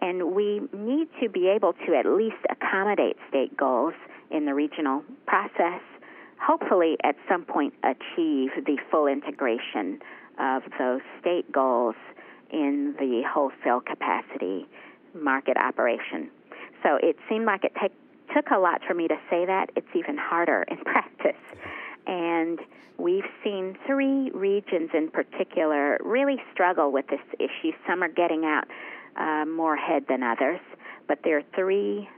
And 0.00 0.32
we 0.32 0.60
need 0.72 1.08
to 1.22 1.28
be 1.28 1.48
able 1.48 1.74
to 1.86 1.94
at 1.94 2.06
least 2.06 2.36
accommodate 2.48 3.16
state 3.28 3.56
goals 3.56 3.94
in 4.30 4.46
the 4.46 4.54
regional 4.54 5.02
process, 5.26 5.82
hopefully, 6.40 6.96
at 7.04 7.16
some 7.28 7.44
point, 7.44 7.74
achieve 7.82 8.50
the 8.64 8.78
full 8.90 9.06
integration 9.06 10.00
of 10.38 10.62
those 10.78 11.00
state 11.20 11.50
goals 11.52 11.94
in 12.50 12.94
the 12.98 13.22
wholesale 13.28 13.80
capacity 13.80 14.66
market 15.14 15.56
operation. 15.56 16.30
So 16.82 16.96
it 17.02 17.16
seemed 17.28 17.44
like 17.44 17.64
it 17.64 17.72
take, 17.80 17.92
took 18.34 18.50
a 18.50 18.58
lot 18.58 18.80
for 18.86 18.94
me 18.94 19.06
to 19.08 19.16
say 19.28 19.44
that. 19.46 19.70
It's 19.76 19.88
even 19.94 20.16
harder 20.16 20.64
in 20.68 20.78
practice. 20.84 21.40
And 22.06 22.58
we've 22.98 23.24
seen 23.44 23.76
three 23.86 24.30
regions 24.30 24.90
in 24.94 25.10
particular 25.10 25.98
really 26.02 26.36
struggle 26.52 26.90
with 26.90 27.06
this 27.08 27.20
issue. 27.38 27.72
Some 27.86 28.02
are 28.02 28.08
getting 28.08 28.44
out 28.44 28.64
uh, 29.16 29.44
more 29.44 29.74
ahead 29.74 30.04
than 30.08 30.22
others, 30.22 30.60
but 31.06 31.18
there 31.24 31.38
are 31.38 31.44
three 31.54 32.08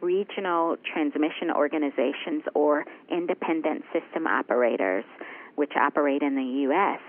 regional 0.00 0.76
transmission 0.92 1.50
organizations 1.54 2.42
or 2.54 2.84
independent 3.10 3.84
system 3.92 4.26
operators 4.26 5.04
which 5.56 5.72
operate 5.76 6.22
in 6.22 6.36
the 6.36 6.60
U.S., 6.62 7.00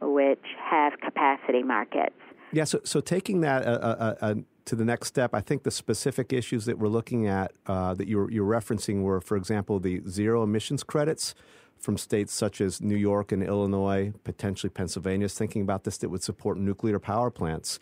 which 0.00 0.44
have 0.58 0.94
capacity 1.00 1.62
markets. 1.62 2.16
Yeah, 2.52 2.64
so, 2.64 2.80
so 2.84 3.00
taking 3.00 3.40
that 3.42 3.64
uh, 3.64 3.70
uh, 3.70 4.14
uh 4.20 4.34
to 4.64 4.76
the 4.76 4.84
next 4.84 5.08
step, 5.08 5.34
I 5.34 5.40
think 5.40 5.64
the 5.64 5.70
specific 5.70 6.32
issues 6.32 6.66
that 6.66 6.78
we're 6.78 6.88
looking 6.88 7.26
at 7.26 7.52
uh, 7.66 7.94
that 7.94 8.08
you're, 8.08 8.30
you're 8.30 8.48
referencing 8.48 9.02
were, 9.02 9.20
for 9.20 9.36
example, 9.36 9.80
the 9.80 10.02
zero 10.08 10.42
emissions 10.42 10.82
credits 10.82 11.34
from 11.78 11.98
states 11.98 12.32
such 12.32 12.60
as 12.60 12.80
New 12.80 12.96
York 12.96 13.32
and 13.32 13.42
Illinois, 13.42 14.12
potentially 14.22 14.70
Pennsylvania 14.70 15.26
is 15.26 15.34
thinking 15.34 15.62
about 15.62 15.82
this 15.84 15.98
that 15.98 16.10
would 16.10 16.22
support 16.22 16.58
nuclear 16.58 17.00
power 17.00 17.30
plants. 17.30 17.80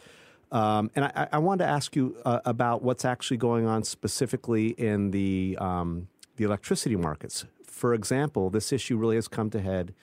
Um, 0.53 0.91
and 0.97 1.05
I, 1.05 1.29
I, 1.33 1.39
wanted 1.39 1.65
to 1.65 1.71
ask 1.71 1.95
you 1.95 2.17
uh, 2.25 2.41
about 2.45 2.83
what's 2.83 3.05
actually 3.05 3.37
going 3.37 3.67
on 3.67 3.85
specifically 3.85 4.71
in 4.71 5.13
the 5.13 5.57
um, 5.61 6.09
the 6.37 6.45
electricity 6.45 6.97
markets. 6.97 7.45
For 7.65 7.95
example, 7.95 8.51
this 8.51 8.73
issue 8.73 8.97
really 8.97 9.15
has 9.15 9.29
come 9.29 9.51
to 9.51 9.61
head 9.61 9.95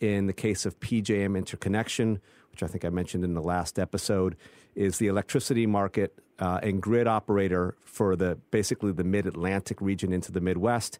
in 0.00 0.26
the 0.26 0.34
case 0.34 0.66
of 0.66 0.78
PJM 0.80 1.36
interconnection, 1.36 2.20
which 2.50 2.62
I 2.62 2.66
think 2.66 2.84
I 2.84 2.90
mentioned 2.90 3.24
in 3.24 3.32
the 3.32 3.42
last 3.42 3.78
episode 3.78 4.36
is 4.74 4.98
the 4.98 5.06
electricity 5.06 5.66
market 5.66 6.18
uh, 6.38 6.60
and 6.62 6.82
grid 6.82 7.06
operator 7.06 7.74
for 7.84 8.14
the 8.16 8.36
basically 8.50 8.92
the 8.92 9.04
mid 9.04 9.26
Atlantic 9.26 9.80
region 9.80 10.12
into 10.12 10.30
the 10.30 10.40
Midwest. 10.40 10.98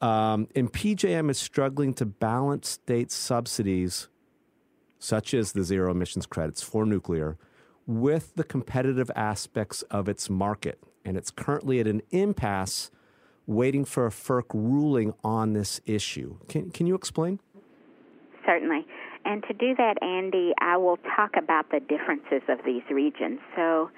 Um, 0.00 0.48
and 0.56 0.72
PJM 0.72 1.30
is 1.30 1.38
struggling 1.38 1.92
to 1.94 2.06
balance 2.06 2.70
state 2.70 3.10
subsidies, 3.12 4.08
such 4.98 5.34
as 5.34 5.52
the 5.52 5.62
zero 5.62 5.90
emissions 5.90 6.24
credits 6.24 6.62
for 6.62 6.86
nuclear, 6.86 7.36
with 7.90 8.36
the 8.36 8.44
competitive 8.44 9.10
aspects 9.16 9.82
of 9.90 10.08
its 10.08 10.30
market. 10.30 10.78
And 11.04 11.16
it's 11.16 11.30
currently 11.30 11.80
at 11.80 11.88
an 11.88 12.02
impasse 12.12 12.90
waiting 13.46 13.84
for 13.84 14.06
a 14.06 14.10
FERC 14.10 14.44
ruling 14.54 15.12
on 15.24 15.54
this 15.54 15.80
issue. 15.86 16.36
Can, 16.48 16.70
can 16.70 16.86
you 16.86 16.94
explain? 16.94 17.40
Certainly. 18.46 18.86
And 19.24 19.42
to 19.48 19.54
do 19.54 19.74
that, 19.76 20.00
Andy, 20.02 20.52
I 20.60 20.76
will 20.76 20.98
talk 21.16 21.32
about 21.36 21.70
the 21.70 21.80
differences 21.80 22.42
of 22.48 22.58
these 22.64 22.82
regions. 22.90 23.40
So, 23.56 23.90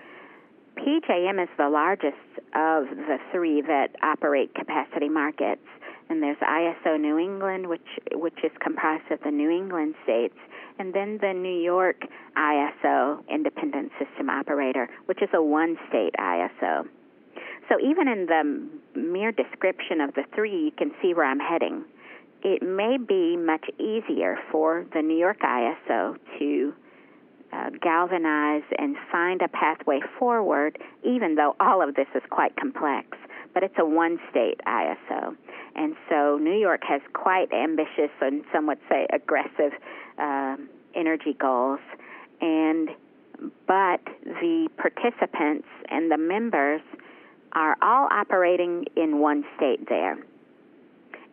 PJM 0.78 1.42
is 1.42 1.50
the 1.58 1.68
largest 1.68 2.16
of 2.54 2.88
the 2.88 3.18
three 3.30 3.60
that 3.60 3.88
operate 4.02 4.54
capacity 4.54 5.10
markets. 5.10 5.66
and 6.08 6.22
there's 6.22 6.38
ISO 6.38 6.98
New 7.00 7.18
England, 7.18 7.68
which 7.68 7.88
which 8.12 8.38
is 8.42 8.50
comprised 8.60 9.10
of 9.10 9.20
the 9.24 9.30
New 9.30 9.50
England 9.50 9.94
states, 10.02 10.38
and 10.78 10.92
then 10.94 11.18
the 11.20 11.32
New 11.32 11.60
York 11.72 12.00
ISO 12.36 13.01
Independent 13.32 13.90
System 13.98 14.30
Operator, 14.30 14.88
which 15.06 15.22
is 15.22 15.28
a 15.34 15.42
one-state 15.42 16.14
ISO. 16.18 16.86
So 17.68 17.76
even 17.80 18.08
in 18.08 18.26
the 18.26 19.00
mere 19.00 19.32
description 19.32 20.00
of 20.00 20.14
the 20.14 20.24
three, 20.34 20.64
you 20.64 20.72
can 20.76 20.92
see 21.00 21.14
where 21.14 21.26
I'm 21.26 21.40
heading. 21.40 21.84
It 22.42 22.62
may 22.62 22.98
be 22.98 23.36
much 23.36 23.64
easier 23.78 24.36
for 24.50 24.84
the 24.92 25.00
New 25.00 25.16
York 25.16 25.38
ISO 25.40 26.16
to 26.38 26.74
uh, 27.52 27.70
galvanize 27.80 28.64
and 28.78 28.96
find 29.10 29.42
a 29.42 29.48
pathway 29.48 30.00
forward, 30.18 30.78
even 31.04 31.36
though 31.36 31.54
all 31.60 31.86
of 31.86 31.94
this 31.94 32.08
is 32.14 32.22
quite 32.30 32.56
complex. 32.56 33.16
But 33.54 33.62
it's 33.62 33.74
a 33.78 33.84
one 33.84 34.18
state 34.30 34.60
ISO. 34.66 35.36
And 35.76 35.94
so 36.08 36.38
New 36.38 36.58
York 36.58 36.80
has 36.88 37.00
quite 37.12 37.52
ambitious 37.52 38.10
and 38.20 38.42
some 38.52 38.66
would 38.66 38.80
say 38.88 39.06
aggressive 39.12 39.72
uh, 40.18 40.56
energy 40.94 41.34
goals. 41.38 41.80
And 42.40 42.88
but 43.66 44.00
the 44.24 44.68
participants 44.76 45.68
and 45.88 46.10
the 46.10 46.18
members 46.18 46.80
are 47.52 47.76
all 47.82 48.08
operating 48.10 48.84
in 48.96 49.18
one 49.18 49.44
state 49.56 49.88
there. 49.88 50.18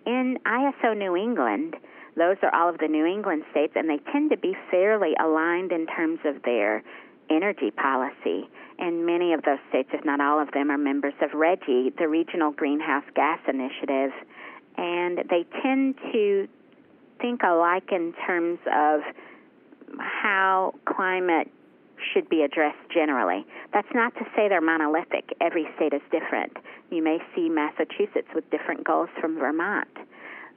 In 0.05 0.39
ISO 0.45 0.97
New 0.97 1.15
England, 1.15 1.75
those 2.15 2.37
are 2.41 2.53
all 2.53 2.69
of 2.69 2.79
the 2.79 2.87
New 2.87 3.05
England 3.05 3.43
states, 3.51 3.73
and 3.75 3.89
they 3.89 3.99
tend 4.11 4.31
to 4.31 4.37
be 4.37 4.55
fairly 4.69 5.13
aligned 5.19 5.71
in 5.71 5.87
terms 5.87 6.19
of 6.25 6.41
their 6.43 6.83
energy 7.29 7.71
policy. 7.71 8.49
And 8.79 9.05
many 9.05 9.33
of 9.33 9.43
those 9.43 9.59
states, 9.69 9.89
if 9.93 10.03
not 10.03 10.19
all 10.19 10.41
of 10.41 10.51
them, 10.51 10.71
are 10.71 10.77
members 10.77 11.13
of 11.21 11.31
RGGI, 11.31 11.97
the 11.97 12.07
Regional 12.07 12.51
Greenhouse 12.51 13.03
Gas 13.15 13.39
Initiative, 13.47 14.11
and 14.77 15.19
they 15.29 15.45
tend 15.61 15.95
to 16.11 16.47
think 17.21 17.41
alike 17.43 17.91
in 17.91 18.13
terms 18.25 18.59
of 18.67 19.01
how 19.99 20.73
climate 20.85 21.51
should 22.13 22.29
be 22.29 22.41
addressed 22.43 22.89
generally. 22.93 23.45
That's 23.73 23.87
not 23.93 24.13
to 24.15 24.25
say 24.35 24.47
they're 24.47 24.61
monolithic. 24.61 25.33
Every 25.41 25.67
state 25.75 25.93
is 25.93 26.01
different. 26.11 26.57
You 26.89 27.03
may 27.03 27.19
see 27.35 27.49
Massachusetts 27.49 28.29
with 28.33 28.49
different 28.49 28.83
goals 28.83 29.09
from 29.19 29.37
Vermont 29.37 29.87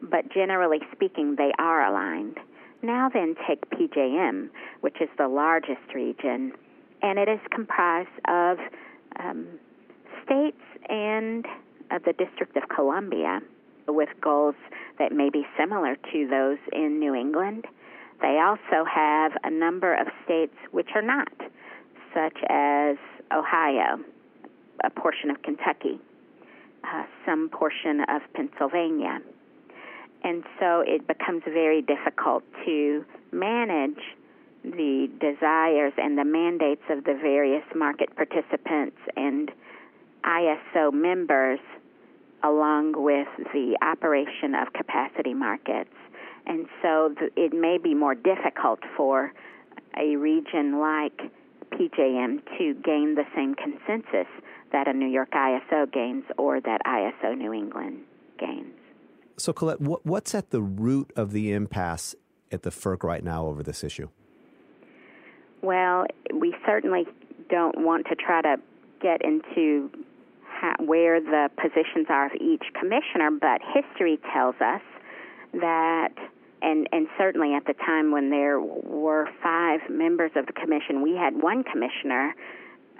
but 0.02 0.30
generally 0.32 0.80
speaking, 0.92 1.36
they 1.36 1.52
are 1.58 1.86
aligned. 1.86 2.38
Now, 2.82 3.08
then, 3.08 3.36
take 3.46 3.70
PJM, 3.70 4.48
which 4.80 4.96
is 5.00 5.08
the 5.16 5.28
largest 5.28 5.94
region, 5.94 6.52
and 7.00 7.18
it 7.18 7.28
is 7.28 7.38
comprised 7.52 8.08
of 8.28 8.58
um, 9.20 9.46
states 10.24 10.60
and 10.88 11.46
uh, 11.90 11.98
the 12.04 12.12
District 12.12 12.56
of 12.56 12.64
Columbia 12.74 13.40
with 13.86 14.08
goals 14.20 14.56
that 14.98 15.12
may 15.12 15.30
be 15.30 15.46
similar 15.56 15.96
to 16.12 16.26
those 16.28 16.58
in 16.72 16.98
New 16.98 17.14
England. 17.14 17.66
They 18.22 18.38
also 18.40 18.84
have 18.84 19.32
a 19.44 19.50
number 19.50 19.94
of 19.94 20.06
states 20.24 20.54
which 20.70 20.88
are 20.94 21.02
not, 21.02 21.32
such 22.14 22.38
as 22.48 22.96
Ohio, 23.30 23.98
a 24.84 24.90
portion 24.90 25.30
of 25.30 25.42
Kentucky, 25.42 26.00
uh, 26.84 27.04
some 27.26 27.50
portion 27.50 28.00
of 28.08 28.22
Pennsylvania 28.34 29.20
and 30.24 30.44
so 30.60 30.82
it 30.86 31.06
becomes 31.06 31.42
very 31.44 31.82
difficult 31.82 32.44
to 32.64 33.04
manage 33.32 33.98
the 34.64 35.10
desires 35.20 35.92
and 35.96 36.16
the 36.16 36.24
mandates 36.24 36.82
of 36.88 37.04
the 37.04 37.14
various 37.14 37.64
market 37.74 38.14
participants 38.14 38.96
and 39.16 39.50
ISO 40.24 40.92
members 40.92 41.58
along 42.44 42.92
with 42.96 43.26
the 43.52 43.76
operation 43.82 44.54
of 44.54 44.72
capacity 44.72 45.34
markets. 45.34 45.90
And 46.46 46.66
so 46.82 47.14
it 47.36 47.52
may 47.52 47.78
be 47.78 47.94
more 47.94 48.14
difficult 48.14 48.80
for 48.96 49.32
a 49.96 50.16
region 50.16 50.80
like 50.80 51.18
PJM 51.72 52.42
to 52.58 52.74
gain 52.84 53.14
the 53.14 53.24
same 53.34 53.54
consensus 53.54 54.26
that 54.72 54.88
a 54.88 54.92
New 54.92 55.08
York 55.08 55.30
ISO 55.32 55.90
gains 55.90 56.24
or 56.38 56.60
that 56.60 56.80
ISO 56.86 57.36
New 57.36 57.52
England 57.52 58.00
gains. 58.38 58.72
So, 59.36 59.52
Colette, 59.52 59.80
what, 59.80 60.04
what's 60.04 60.34
at 60.34 60.50
the 60.50 60.62
root 60.62 61.12
of 61.16 61.32
the 61.32 61.52
impasse 61.52 62.14
at 62.50 62.62
the 62.62 62.70
FERC 62.70 63.02
right 63.02 63.24
now 63.24 63.46
over 63.46 63.62
this 63.62 63.82
issue? 63.82 64.08
Well, 65.62 66.06
we 66.34 66.54
certainly 66.66 67.06
don't 67.48 67.80
want 67.80 68.06
to 68.08 68.16
try 68.16 68.42
to 68.42 68.56
get 69.00 69.22
into 69.22 69.90
how, 70.46 70.74
where 70.80 71.20
the 71.20 71.50
positions 71.60 72.06
are 72.08 72.26
of 72.26 72.32
each 72.40 72.64
commissioner, 72.78 73.30
but 73.30 73.60
history 73.74 74.18
tells 74.32 74.56
us 74.60 74.82
that, 75.52 76.12
and, 76.62 76.88
and 76.92 77.08
certainly 77.18 77.54
at 77.54 77.66
the 77.66 77.74
time 77.74 78.10
when 78.10 78.30
there 78.30 78.60
were 78.60 79.28
five 79.42 79.80
members 79.90 80.30
of 80.36 80.46
the 80.46 80.52
commission, 80.52 81.02
we 81.02 81.16
had 81.16 81.40
one 81.40 81.64
commissioner 81.64 82.34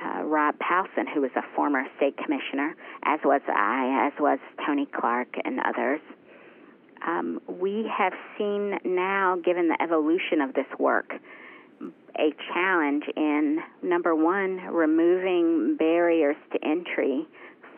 uh, 0.04 0.22
Rob 0.24 0.56
Powelson, 0.58 1.06
who 1.12 1.20
was 1.20 1.30
a 1.36 1.42
former 1.54 1.84
state 1.96 2.16
commissioner, 2.16 2.74
as 3.04 3.20
was 3.24 3.40
I, 3.48 4.06
as 4.06 4.12
was 4.20 4.38
Tony 4.66 4.86
Clark 4.86 5.28
and 5.44 5.60
others. 5.60 6.00
Um, 7.06 7.40
we 7.46 7.90
have 7.96 8.12
seen 8.38 8.78
now, 8.84 9.36
given 9.44 9.68
the 9.68 9.80
evolution 9.82 10.40
of 10.40 10.54
this 10.54 10.66
work, 10.78 11.12
a 12.18 12.32
challenge 12.52 13.04
in 13.16 13.58
number 13.82 14.14
one, 14.14 14.58
removing 14.58 15.76
barriers 15.76 16.36
to 16.52 16.64
entry 16.64 17.26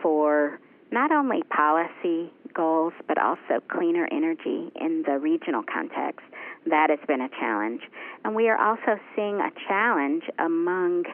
for 0.03 0.59
not 0.91 1.11
only 1.13 1.43
policy 1.45 2.31
goals 2.55 2.93
but 3.09 3.19
also 3.19 3.61
cleaner 3.69 4.09
energy 4.11 4.71
in 4.81 5.03
the 5.07 5.19
regional 5.19 5.63
context. 5.63 6.25
That 6.67 6.89
has 6.89 7.01
been 7.07 7.21
a 7.21 7.29
challenge. 7.29 7.83
And 8.25 8.35
we 8.35 8.49
are 8.49 8.57
also 8.57 9.01
seeing 9.15 9.41
a 9.41 9.51
challenge 9.69 10.23
among 10.39 11.05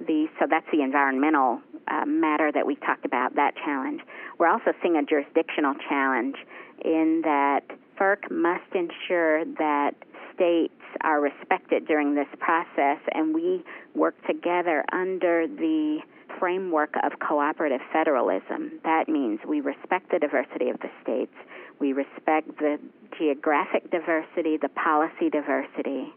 the, 0.00 0.26
so 0.38 0.46
that's 0.48 0.66
the 0.72 0.82
environmental 0.82 1.60
uh, 1.88 2.04
matter 2.04 2.52
that 2.52 2.66
we 2.66 2.76
talked 2.76 3.04
about, 3.04 3.34
that 3.36 3.54
challenge. 3.64 4.02
We're 4.38 4.48
also 4.48 4.72
seeing 4.82 4.96
a 4.96 5.02
jurisdictional 5.02 5.74
challenge 5.88 6.36
in 6.84 7.22
that 7.24 7.62
FERC 7.98 8.30
must 8.30 8.70
ensure 8.74 9.44
that 9.44 9.94
states 10.34 10.74
are 11.02 11.20
respected 11.20 11.86
during 11.86 12.14
this 12.14 12.28
process, 12.38 12.98
and 13.12 13.34
we 13.34 13.64
work 13.94 14.14
together 14.26 14.84
under 14.92 15.46
the 15.48 15.98
framework 16.38 16.94
of 17.02 17.18
cooperative 17.18 17.80
federalism. 17.92 18.80
That 18.84 19.08
means 19.08 19.40
we 19.46 19.60
respect 19.60 20.10
the 20.10 20.18
diversity 20.18 20.70
of 20.70 20.80
the 20.80 20.90
states, 21.02 21.34
we 21.78 21.92
respect 21.92 22.48
the 22.58 22.78
geographic 23.18 23.90
diversity, 23.90 24.56
the 24.56 24.68
policy 24.70 25.30
diversity, 25.30 26.12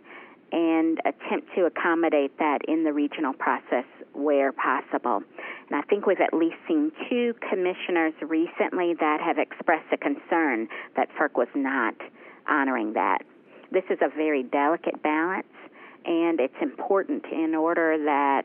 and 0.52 1.00
attempt 1.06 1.48
to 1.56 1.66
accommodate 1.66 2.38
that 2.40 2.60
in 2.68 2.84
the 2.84 2.92
regional 2.92 3.34
process 3.34 3.86
where 4.14 4.52
possible. 4.52 5.24
And 5.70 5.80
I 5.80 5.82
think 5.84 6.06
we've 6.06 6.20
at 6.20 6.34
least 6.34 6.58
seen 6.68 6.92
two 7.10 7.34
commissioners 7.50 8.14
recently 8.22 8.94
that 9.00 9.22
have 9.22 9.38
expressed 9.38 9.88
a 9.94 9.98
concern 9.98 10.68
that 10.96 11.08
FERC 11.18 11.36
was 11.36 11.48
not 11.56 11.96
honoring 12.50 12.94
that. 12.94 13.20
This 13.72 13.84
is 13.90 14.00
a 14.02 14.10
very 14.10 14.44
delicate 14.44 15.02
balance, 15.02 15.48
and 16.04 16.40
it's 16.42 16.62
important 16.62 17.24
in 17.32 17.56
order 17.56 17.98
that 18.04 18.44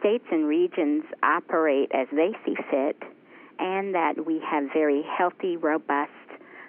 states 0.00 0.24
and 0.32 0.46
regions 0.46 1.04
operate 1.22 1.90
as 1.94 2.08
they 2.12 2.32
see 2.44 2.56
fit 2.70 2.96
and 3.58 3.94
that 3.94 4.26
we 4.26 4.40
have 4.40 4.64
very 4.72 5.02
healthy, 5.02 5.56
robust 5.56 6.10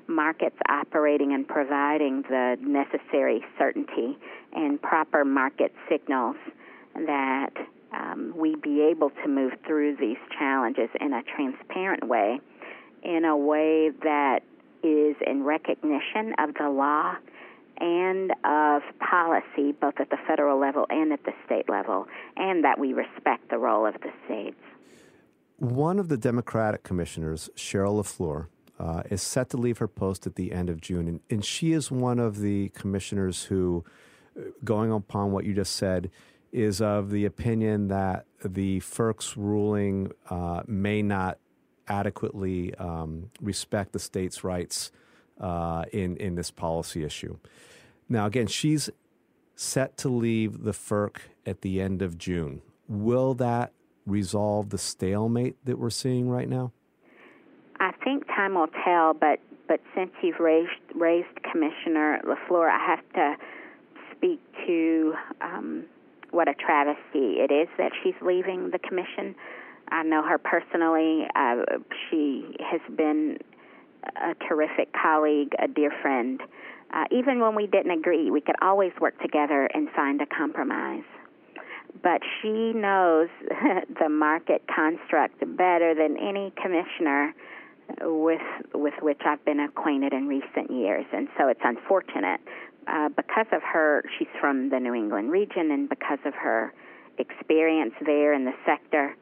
markets 0.07 0.57
operating 0.69 1.33
and 1.33 1.47
providing 1.47 2.21
the 2.23 2.57
necessary 2.59 3.43
certainty 3.57 4.17
and 4.53 4.81
proper 4.81 5.23
market 5.23 5.73
signals 5.89 6.35
that 6.95 7.51
um, 7.93 8.33
we 8.35 8.55
be 8.55 8.81
able 8.81 9.09
to 9.23 9.27
move 9.27 9.53
through 9.65 9.95
these 9.97 10.17
challenges 10.37 10.89
in 10.99 11.13
a 11.13 11.23
transparent 11.23 12.07
way, 12.07 12.39
in 13.03 13.23
a 13.23 13.37
way 13.37 13.89
that 14.03 14.41
is 14.83 15.15
in 15.25 15.43
recognition 15.43 16.33
of 16.39 16.53
the 16.55 16.69
law 16.69 17.15
and 17.81 18.31
of 18.45 18.83
policy, 18.99 19.71
both 19.71 19.95
at 19.99 20.09
the 20.09 20.17
federal 20.27 20.59
level 20.59 20.85
and 20.89 21.11
at 21.11 21.23
the 21.23 21.33
state 21.45 21.67
level, 21.67 22.07
and 22.37 22.63
that 22.63 22.79
we 22.79 22.93
respect 22.93 23.49
the 23.49 23.57
role 23.57 23.85
of 23.85 23.95
the 23.95 24.11
states. 24.25 24.61
One 25.57 25.99
of 25.99 26.07
the 26.07 26.17
Democratic 26.17 26.83
commissioners, 26.83 27.49
Cheryl 27.55 28.01
LaFleur, 28.01 28.47
uh, 28.79 29.03
is 29.09 29.21
set 29.21 29.49
to 29.49 29.57
leave 29.57 29.79
her 29.79 29.87
post 29.87 30.25
at 30.25 30.35
the 30.35 30.51
end 30.51 30.69
of 30.69 30.81
June. 30.81 31.07
And, 31.07 31.19
and 31.29 31.45
she 31.45 31.73
is 31.73 31.91
one 31.91 32.19
of 32.19 32.39
the 32.39 32.69
commissioners 32.69 33.43
who, 33.43 33.83
uh, 34.37 34.43
going 34.63 34.91
upon 34.91 35.31
what 35.31 35.45
you 35.45 35.53
just 35.53 35.75
said, 35.75 36.09
is 36.51 36.81
of 36.81 37.11
the 37.11 37.25
opinion 37.25 37.87
that 37.89 38.25
the 38.43 38.79
FERC's 38.79 39.37
ruling 39.37 40.11
uh, 40.29 40.63
may 40.67 41.01
not 41.01 41.37
adequately 41.87 42.73
um, 42.75 43.29
respect 43.39 43.93
the 43.93 43.99
state's 43.99 44.43
rights 44.43 44.91
uh, 45.39 45.83
in, 45.91 46.17
in 46.17 46.35
this 46.35 46.51
policy 46.51 47.03
issue. 47.03 47.37
Now, 48.11 48.25
again, 48.25 48.47
she's 48.47 48.89
set 49.55 49.95
to 49.99 50.09
leave 50.09 50.63
the 50.63 50.73
FERC 50.73 51.15
at 51.45 51.61
the 51.61 51.79
end 51.79 52.01
of 52.01 52.17
June. 52.17 52.61
Will 52.89 53.33
that 53.35 53.71
resolve 54.05 54.69
the 54.69 54.77
stalemate 54.77 55.55
that 55.63 55.79
we're 55.79 55.91
seeing 55.91 56.29
right 56.29 56.49
now? 56.49 56.73
I 57.79 57.93
think 58.03 58.27
time 58.27 58.55
will 58.55 58.67
tell, 58.83 59.13
but 59.13 59.39
but 59.69 59.79
since 59.95 60.11
you've 60.21 60.41
raised, 60.41 60.71
raised 60.93 61.41
Commissioner 61.49 62.19
LaFleur, 62.25 62.69
I 62.69 62.85
have 62.85 63.13
to 63.13 63.35
speak 64.13 64.41
to 64.67 65.13
um, 65.39 65.85
what 66.31 66.49
a 66.49 66.53
travesty 66.53 67.39
it 67.39 67.49
is 67.49 67.69
that 67.77 67.93
she's 68.03 68.15
leaving 68.21 68.71
the 68.71 68.79
commission. 68.79 69.33
I 69.89 70.03
know 70.03 70.21
her 70.23 70.37
personally. 70.37 71.27
Uh, 71.33 71.79
she 72.09 72.57
has 72.59 72.81
been 72.97 73.37
a 74.03 74.35
terrific 74.49 74.89
colleague, 74.91 75.53
a 75.57 75.69
dear 75.69 75.93
friend. 76.01 76.41
Uh, 76.93 77.05
even 77.11 77.39
when 77.39 77.55
we 77.55 77.67
didn't 77.67 77.91
agree, 77.91 78.29
we 78.29 78.41
could 78.41 78.55
always 78.61 78.91
work 78.99 79.19
together 79.21 79.69
and 79.73 79.89
find 79.91 80.21
a 80.21 80.25
compromise. 80.25 81.03
But 82.03 82.21
she 82.41 82.73
knows 82.73 83.29
the 83.99 84.09
market 84.09 84.63
construct 84.73 85.39
better 85.57 85.93
than 85.95 86.17
any 86.17 86.53
commissioner 86.61 87.33
with 88.01 88.41
with 88.73 88.93
which 89.01 89.21
I've 89.25 89.43
been 89.43 89.59
acquainted 89.59 90.13
in 90.13 90.27
recent 90.27 90.71
years, 90.71 91.05
and 91.11 91.27
so 91.37 91.47
it's 91.47 91.61
unfortunate 91.63 92.39
uh, 92.87 93.09
because 93.09 93.47
of 93.51 93.61
her. 93.63 94.03
She's 94.17 94.29
from 94.39 94.69
the 94.69 94.79
New 94.79 94.93
England 94.93 95.31
region, 95.31 95.71
and 95.71 95.89
because 95.89 96.19
of 96.25 96.33
her 96.33 96.73
experience 97.17 97.93
there 98.05 98.33
in 98.33 98.45
the 98.45 98.53
sector, 98.65 99.15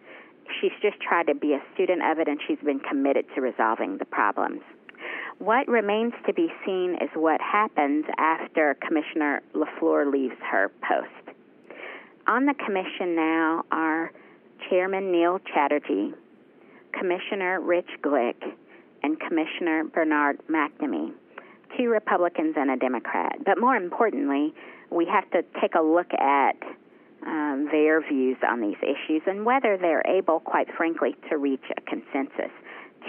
she's 0.59 0.71
just 0.81 0.99
tried 1.01 1.27
to 1.27 1.35
be 1.35 1.53
a 1.53 1.61
student 1.73 2.01
of 2.03 2.19
it, 2.19 2.27
and 2.27 2.39
she's 2.47 2.59
been 2.63 2.79
committed 2.79 3.25
to 3.35 3.41
resolving 3.41 3.97
the 3.97 4.05
problems. 4.05 4.61
What 5.39 5.69
remains 5.69 6.11
to 6.27 6.33
be 6.33 6.49
seen 6.65 6.97
is 7.01 7.09
what 7.15 7.39
happens 7.39 8.03
after 8.17 8.75
Commissioner 8.85 9.41
LaFleur 9.55 10.11
leaves 10.11 10.35
her 10.51 10.69
post. 10.83 11.37
On 12.27 12.45
the 12.45 12.53
commission 12.53 13.15
now 13.15 13.63
are 13.71 14.11
Chairman 14.69 15.13
Neil 15.13 15.39
Chatterjee, 15.53 16.13
Commissioner 16.91 17.61
Rich 17.61 17.87
Glick, 18.03 18.35
and 19.01 19.17
Commissioner 19.17 19.85
Bernard 19.85 20.41
McNamee, 20.49 21.13
two 21.77 21.87
Republicans 21.87 22.55
and 22.57 22.69
a 22.69 22.75
Democrat. 22.75 23.37
But 23.45 23.61
more 23.61 23.77
importantly, 23.77 24.53
we 24.91 25.05
have 25.05 25.31
to 25.31 25.41
take 25.61 25.73
a 25.75 25.81
look 25.81 26.11
at 26.19 26.57
um, 27.25 27.69
their 27.71 28.01
views 28.05 28.37
on 28.45 28.59
these 28.59 28.77
issues 28.83 29.21
and 29.25 29.45
whether 29.45 29.77
they're 29.77 30.05
able, 30.05 30.41
quite 30.41 30.67
frankly, 30.75 31.15
to 31.29 31.37
reach 31.37 31.63
a 31.77 31.81
consensus. 31.81 32.51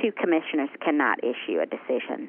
Two 0.02 0.12
commissioners 0.12 0.70
cannot 0.84 1.18
issue 1.22 1.60
a 1.60 1.66
decision. 1.66 2.28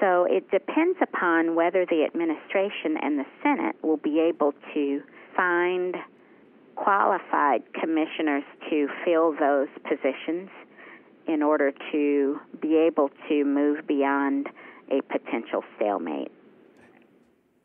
So 0.00 0.26
it 0.30 0.48
depends 0.50 0.98
upon 1.02 1.54
whether 1.54 1.84
the 1.84 2.04
administration 2.04 2.96
and 3.02 3.18
the 3.18 3.24
Senate 3.42 3.76
will 3.82 3.96
be 3.96 4.20
able 4.20 4.52
to 4.74 5.02
find 5.36 5.96
qualified 6.76 7.62
commissioners 7.74 8.44
to 8.70 8.88
fill 9.04 9.34
those 9.38 9.68
positions 9.82 10.50
in 11.26 11.42
order 11.42 11.72
to 11.92 12.38
be 12.60 12.76
able 12.76 13.10
to 13.28 13.44
move 13.44 13.86
beyond 13.86 14.48
a 14.90 15.02
potential 15.02 15.62
stalemate. 15.76 16.30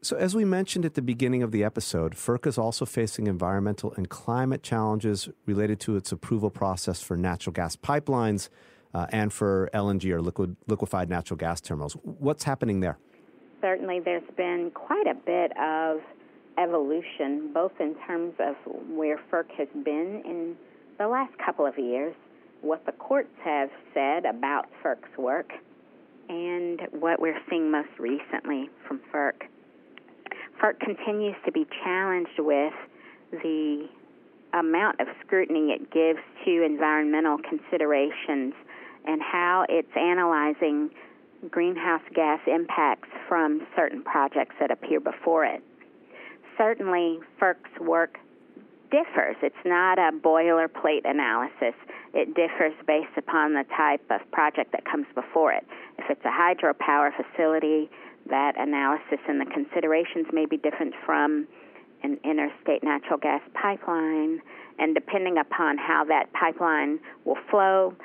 So, 0.02 0.18
as 0.18 0.36
we 0.36 0.44
mentioned 0.44 0.84
at 0.84 0.96
the 0.96 1.02
beginning 1.02 1.44
of 1.44 1.52
the 1.52 1.64
episode, 1.64 2.16
FERC 2.16 2.46
is 2.46 2.58
also 2.58 2.86
facing 2.86 3.28
environmental 3.28 3.94
and 3.96 4.10
climate 4.10 4.62
challenges 4.62 5.30
related 5.46 5.80
to 5.82 5.96
its 5.96 6.12
approval 6.12 6.50
process 6.50 7.02
for 7.02 7.16
natural 7.16 7.54
gas 7.54 7.78
pipelines 7.78 8.50
uh, 8.94 9.08
and 9.10 9.34
for 9.34 9.70
LNG 9.74 10.10
or 10.12 10.22
liquid, 10.22 10.56
liquefied 10.68 11.10
natural 11.10 11.38
gas 11.38 11.62
terminals. 11.62 11.94
What's 12.04 12.44
happening 12.44 12.80
there? 12.80 12.98
Certainly, 13.62 14.02
there's 14.02 14.30
been 14.36 14.72
quite 14.74 15.08
a 15.08 15.16
bit 15.16 15.58
of 15.58 16.02
evolution, 16.58 17.52
both 17.54 17.72
in 17.80 17.96
terms 18.06 18.34
of 18.40 18.56
where 18.90 19.20
FERC 19.32 19.50
has 19.58 19.68
been 19.84 20.22
in 20.26 20.56
the 21.00 21.08
last 21.08 21.34
couple 21.44 21.66
of 21.66 21.78
years, 21.78 22.14
what 22.62 22.86
the 22.86 22.92
courts 22.94 23.34
have 23.44 23.70
said 23.94 24.26
about 24.26 24.68
FERC's 24.84 25.18
work, 25.18 25.52
and 26.30 26.82
what 26.92 27.20
we're 27.20 27.40
seeing 27.50 27.72
most 27.72 27.90
recently 28.00 28.70
from 28.88 29.02
FERC. 29.14 29.34
FERC 30.62 30.80
continues 30.80 31.36
to 31.46 31.52
be 31.52 31.66
challenged 31.84 32.40
with 32.40 32.74
the 33.32 33.88
amount 34.54 35.00
of 35.00 35.08
scrutiny 35.26 35.72
it 35.72 35.92
gives 35.92 36.20
to 36.46 36.64
environmental 36.64 37.38
considerations 37.38 38.54
and 39.06 39.22
how 39.22 39.66
it's 39.70 39.92
analyzing 39.96 40.90
greenhouse 41.50 42.02
gas 42.14 42.40
impacts 42.48 43.10
from 43.28 43.66
certain 43.76 44.02
projects 44.04 44.56
that 44.60 44.72
appear 44.72 45.00
before 45.00 45.46
it. 45.46 45.62
Certainly, 46.58 47.20
FERC's 47.40 47.80
work 47.82 48.18
differs. 48.92 49.36
It's 49.42 49.66
not 49.66 49.98
a 49.98 50.12
boilerplate 50.12 51.02
analysis. 51.04 51.74
It 52.14 52.36
differs 52.36 52.74
based 52.86 53.18
upon 53.18 53.54
the 53.54 53.66
type 53.76 54.04
of 54.12 54.22
project 54.32 54.72
that 54.72 54.86
comes 54.86 55.08
before 55.16 55.52
it. 55.52 55.66
If 55.98 56.06
it's 56.10 56.24
a 56.24 56.30
hydropower 56.30 57.10
facility, 57.16 57.90
that 58.30 58.54
analysis 58.58 59.20
and 59.28 59.42
the 59.42 59.50
considerations 59.52 60.28
may 60.32 60.46
be 60.46 60.58
different 60.58 60.94
from 61.06 61.48
an 62.04 62.20
interstate 62.24 62.84
natural 62.84 63.18
gas 63.18 63.42
pipeline, 63.54 64.42
and 64.78 64.94
depending 64.94 65.38
upon 65.38 65.78
how 65.78 66.06
that 66.06 66.32
pipeline 66.34 67.00
will 67.26 67.38
flow, 67.50 67.96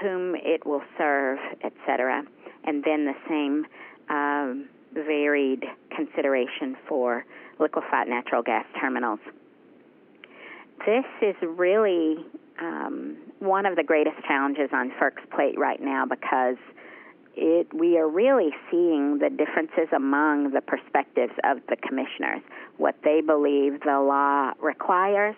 whom 0.00 0.34
it 0.34 0.66
will 0.66 0.82
serve, 0.98 1.38
etc. 1.64 2.22
And 2.64 2.82
then 2.84 3.04
the 3.04 3.14
same 3.28 3.66
um, 4.08 4.68
varied 4.92 5.64
consideration 5.94 6.76
for 6.88 7.24
liquefied 7.58 8.08
natural 8.08 8.42
gas 8.42 8.64
terminals. 8.80 9.20
This 10.84 11.04
is 11.22 11.34
really 11.42 12.16
um, 12.60 13.16
one 13.38 13.66
of 13.66 13.76
the 13.76 13.82
greatest 13.82 14.16
challenges 14.26 14.70
on 14.72 14.90
FERC's 15.00 15.26
plate 15.34 15.58
right 15.58 15.80
now 15.80 16.04
because 16.06 16.56
it, 17.36 17.66
we 17.74 17.98
are 17.98 18.08
really 18.08 18.50
seeing 18.70 19.18
the 19.18 19.28
differences 19.28 19.88
among 19.94 20.52
the 20.52 20.60
perspectives 20.60 21.32
of 21.44 21.58
the 21.68 21.76
commissioners, 21.76 22.40
what 22.78 22.96
they 23.04 23.20
believe 23.20 23.80
the 23.80 24.00
law 24.00 24.52
requires, 24.60 25.36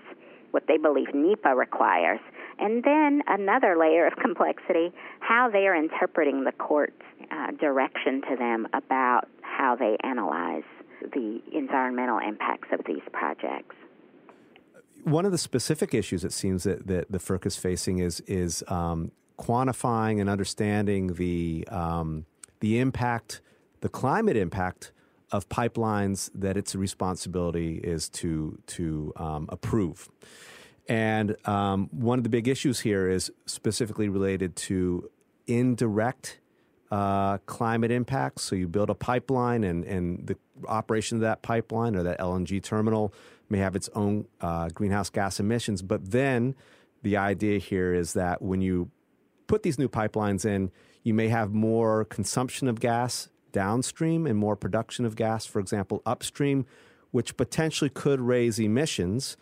what 0.53 0.65
they 0.69 0.77
believe 0.77 1.09
NEPA 1.13 1.55
requires, 1.57 2.21
and 2.59 2.83
then 2.83 3.23
another 3.27 3.77
layer 3.79 4.07
of 4.07 4.15
complexity, 4.17 4.93
how 5.21 5.49
they 5.51 5.67
are 5.67 5.77
interpreting 5.77 6.45
the 6.45 6.53
court's 6.53 6.93
uh, 7.31 7.53
direction 7.53 8.23
to 8.31 8.37
them 8.37 8.67
about 8.73 9.29
how 9.43 9.77
they 9.77 9.97
analyze 10.03 10.65
the 11.13 11.41
environmental 11.53 12.19
impacts 12.19 12.69
of 12.73 12.81
these 12.87 13.03
projects. 13.13 13.75
One 15.05 15.25
of 15.25 15.33
the 15.33 15.39
specific 15.39 15.95
issues 15.95 16.25
it 16.25 16.33
seems 16.33 16.65
that, 16.65 16.87
that 16.87 17.11
the 17.11 17.19
FERC 17.19 17.47
is 17.47 17.57
facing 17.57 17.99
is 17.99 18.21
is 18.27 18.65
um, 18.69 19.13
quantifying 19.39 20.21
and 20.21 20.29
understanding 20.29 21.15
the 21.15 21.67
um, 21.71 22.27
the 22.61 22.81
impact, 22.81 23.41
the 23.81 23.89
climate 23.89 24.37
impact 24.37 24.93
of 25.31 25.49
pipelines 25.49 26.31
that 26.35 26.57
its 26.57 26.75
responsibility 26.75 27.79
is 27.79 28.09
to 28.09 28.59
to 28.67 29.13
um, 29.17 29.47
approve. 29.51 30.09
And 30.89 31.37
um, 31.47 31.89
one 31.93 32.19
of 32.19 32.23
the 32.23 32.31
big 32.31 32.49
issues 32.49 32.81
here 32.81 33.09
is 33.11 33.31
specifically 33.47 34.09
related 34.09 34.57
to 34.57 35.11
indirect 35.47 36.41
uh, 36.91 37.39
climate 37.39 37.91
impacts. 37.91 38.43
So 38.43 38.57
you 38.57 38.69
build 38.69 38.89
a 38.89 38.95
pipeline, 38.95 39.65
and, 39.65 39.85
and 39.85 40.27
the 40.27 40.37
operation 40.67 41.19
of 41.19 41.23
that 41.23 41.43
pipeline 41.43 41.95
or 41.95 42.03
that 42.05 42.19
LNG 42.19 42.63
terminal 42.63 43.13
may 43.51 43.59
have 43.59 43.77
its 43.77 43.89
own 43.95 44.27
uh, 44.41 44.69
greenhouse 44.69 45.11
gas 45.11 45.41
emissions. 45.41 45.83
But 45.83 46.11
then 46.11 46.55
the 47.03 47.17
idea 47.17 47.59
here 47.59 47.95
is 47.95 48.15
that 48.15 48.41
when 48.43 48.61
you 48.61 48.91
put 49.47 49.63
these 49.63 49.79
new 49.79 49.89
pipelines 49.89 50.45
in, 50.45 50.71
you 51.03 51.15
may 51.15 51.29
have 51.29 51.53
more 51.53 52.05
consumption 52.05 52.69
of 52.69 52.81
gas 52.81 53.29
downstream 53.53 54.27
and 54.27 54.39
more 54.39 54.57
production 54.57 55.05
of 55.05 55.17
gas, 55.17 55.47
for 55.47 55.59
example, 55.59 56.03
upstream, 56.05 56.67
which 57.11 57.37
potentially 57.37 57.91
could 57.91 58.21
raise 58.21 58.59
emissions. 58.59 59.37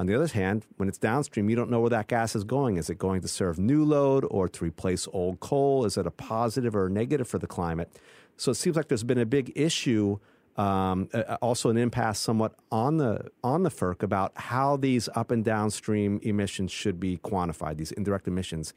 On 0.00 0.06
the 0.06 0.14
other 0.14 0.28
hand, 0.28 0.64
when 0.78 0.88
it's 0.88 0.96
downstream, 0.96 1.50
you 1.50 1.56
don't 1.56 1.68
know 1.68 1.80
where 1.80 1.90
that 1.90 2.08
gas 2.08 2.34
is 2.34 2.42
going. 2.42 2.78
Is 2.78 2.88
it 2.88 2.96
going 2.96 3.20
to 3.20 3.28
serve 3.28 3.58
new 3.58 3.84
load 3.84 4.24
or 4.30 4.48
to 4.48 4.64
replace 4.64 5.06
old 5.12 5.40
coal? 5.40 5.84
Is 5.84 5.98
it 5.98 6.06
a 6.06 6.10
positive 6.10 6.74
or 6.74 6.86
a 6.86 6.90
negative 6.90 7.28
for 7.28 7.38
the 7.38 7.46
climate? 7.46 7.92
So 8.38 8.50
it 8.50 8.54
seems 8.54 8.76
like 8.76 8.88
there's 8.88 9.04
been 9.04 9.18
a 9.18 9.26
big 9.26 9.52
issue, 9.54 10.18
um, 10.56 11.10
also 11.42 11.68
an 11.68 11.76
impasse 11.76 12.18
somewhat 12.18 12.54
on 12.72 12.96
the 12.96 13.28
on 13.44 13.62
the 13.62 13.68
FERC 13.68 14.02
about 14.02 14.32
how 14.36 14.78
these 14.78 15.10
up 15.14 15.30
and 15.30 15.44
downstream 15.44 16.18
emissions 16.22 16.72
should 16.72 16.98
be 16.98 17.18
quantified, 17.18 17.76
these 17.76 17.92
indirect 17.92 18.26
emissions. 18.26 18.72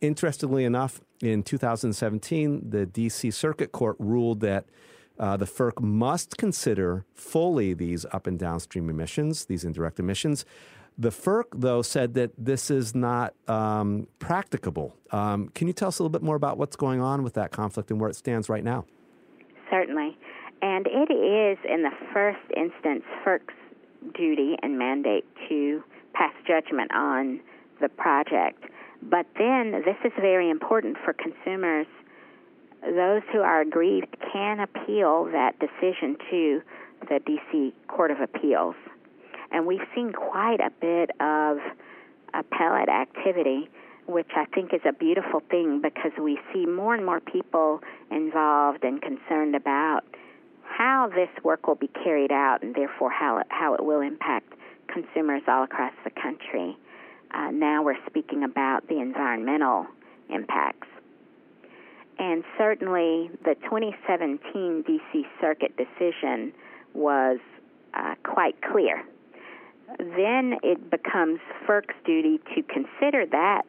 Interestingly 0.00 0.64
enough, 0.64 1.00
in 1.22 1.44
2017, 1.44 2.70
the 2.70 2.84
DC 2.84 3.32
Circuit 3.32 3.70
Court 3.70 3.94
ruled 4.00 4.40
that 4.40 4.64
uh, 5.18 5.36
the 5.36 5.44
FERC 5.44 5.80
must 5.80 6.36
consider 6.36 7.04
fully 7.14 7.74
these 7.74 8.04
up 8.12 8.26
and 8.26 8.38
downstream 8.38 8.90
emissions, 8.90 9.44
these 9.44 9.64
indirect 9.64 9.98
emissions. 10.00 10.44
The 10.96 11.10
FERC, 11.10 11.44
though, 11.54 11.82
said 11.82 12.14
that 12.14 12.32
this 12.38 12.70
is 12.70 12.94
not 12.94 13.34
um, 13.48 14.06
practicable. 14.18 14.96
Um, 15.10 15.48
can 15.48 15.66
you 15.66 15.72
tell 15.72 15.88
us 15.88 15.98
a 15.98 16.02
little 16.02 16.12
bit 16.12 16.22
more 16.22 16.36
about 16.36 16.56
what's 16.56 16.76
going 16.76 17.00
on 17.00 17.22
with 17.22 17.34
that 17.34 17.50
conflict 17.50 17.90
and 17.90 18.00
where 18.00 18.10
it 18.10 18.14
stands 18.14 18.48
right 18.48 18.62
now? 18.62 18.84
Certainly. 19.70 20.16
And 20.62 20.86
it 20.86 21.12
is, 21.12 21.58
in 21.68 21.82
the 21.82 21.90
first 22.12 22.38
instance, 22.56 23.02
FERC's 23.24 23.54
duty 24.14 24.56
and 24.62 24.78
mandate 24.78 25.24
to 25.48 25.82
pass 26.12 26.32
judgment 26.46 26.90
on 26.94 27.40
the 27.80 27.88
project. 27.88 28.64
But 29.02 29.26
then 29.36 29.72
this 29.84 29.96
is 30.04 30.12
very 30.20 30.48
important 30.48 30.96
for 31.04 31.12
consumers 31.12 31.86
those 32.84 33.22
who 33.32 33.40
are 33.40 33.60
aggrieved 33.60 34.16
can 34.32 34.60
appeal 34.60 35.24
that 35.32 35.58
decision 35.58 36.16
to 36.30 36.62
the 37.08 37.20
DC 37.20 37.72
Court 37.88 38.10
of 38.10 38.20
Appeals. 38.20 38.74
And 39.50 39.66
we've 39.66 39.86
seen 39.94 40.12
quite 40.12 40.60
a 40.60 40.70
bit 40.80 41.10
of 41.20 41.58
appellate 42.34 42.88
activity, 42.88 43.68
which 44.06 44.30
I 44.36 44.44
think 44.46 44.74
is 44.74 44.80
a 44.86 44.92
beautiful 44.92 45.40
thing 45.50 45.80
because 45.80 46.12
we 46.20 46.38
see 46.52 46.66
more 46.66 46.94
and 46.94 47.04
more 47.06 47.20
people 47.20 47.80
involved 48.10 48.84
and 48.84 49.00
concerned 49.00 49.54
about 49.54 50.02
how 50.64 51.10
this 51.14 51.28
work 51.44 51.66
will 51.66 51.76
be 51.76 51.88
carried 51.88 52.32
out 52.32 52.62
and 52.62 52.74
therefore 52.74 53.10
how 53.10 53.38
it, 53.38 53.46
how 53.48 53.74
it 53.74 53.84
will 53.84 54.00
impact 54.00 54.52
consumers 54.88 55.42
all 55.46 55.64
across 55.64 55.92
the 56.04 56.10
country. 56.10 56.76
Uh, 57.32 57.50
now 57.50 57.82
we're 57.82 57.98
speaking 58.06 58.44
about 58.44 58.86
the 58.88 59.00
environmental 59.00 59.86
impacts. 60.28 60.88
And 62.18 62.44
certainly 62.56 63.30
the 63.44 63.54
2017 63.64 64.84
DC 64.84 65.22
Circuit 65.40 65.76
decision 65.76 66.52
was 66.94 67.38
uh, 67.94 68.14
quite 68.22 68.56
clear. 68.62 69.04
Then 69.98 70.58
it 70.62 70.90
becomes 70.90 71.40
FERC's 71.66 71.94
duty 72.04 72.40
to 72.54 72.62
consider 72.62 73.26
that 73.26 73.66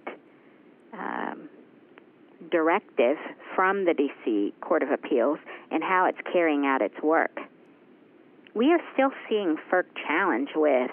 um, 0.93 1.49
directive 2.51 3.17
from 3.55 3.85
the 3.85 3.93
DC 3.93 4.53
Court 4.61 4.83
of 4.83 4.91
Appeals 4.91 5.39
and 5.71 5.83
how 5.83 6.05
it's 6.05 6.19
carrying 6.31 6.65
out 6.65 6.81
its 6.81 6.95
work. 7.01 7.39
We 8.53 8.71
are 8.71 8.79
still 8.93 9.11
seeing 9.27 9.57
FERC 9.69 9.85
challenge 10.07 10.49
with 10.55 10.91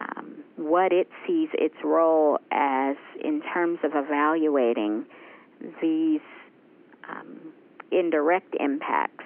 um, 0.00 0.36
what 0.56 0.92
it 0.92 1.08
sees 1.26 1.48
its 1.54 1.74
role 1.84 2.38
as 2.50 2.96
in 3.22 3.42
terms 3.54 3.78
of 3.84 3.92
evaluating 3.94 5.04
these 5.80 6.20
um, 7.08 7.52
indirect 7.90 8.54
impacts 8.60 9.24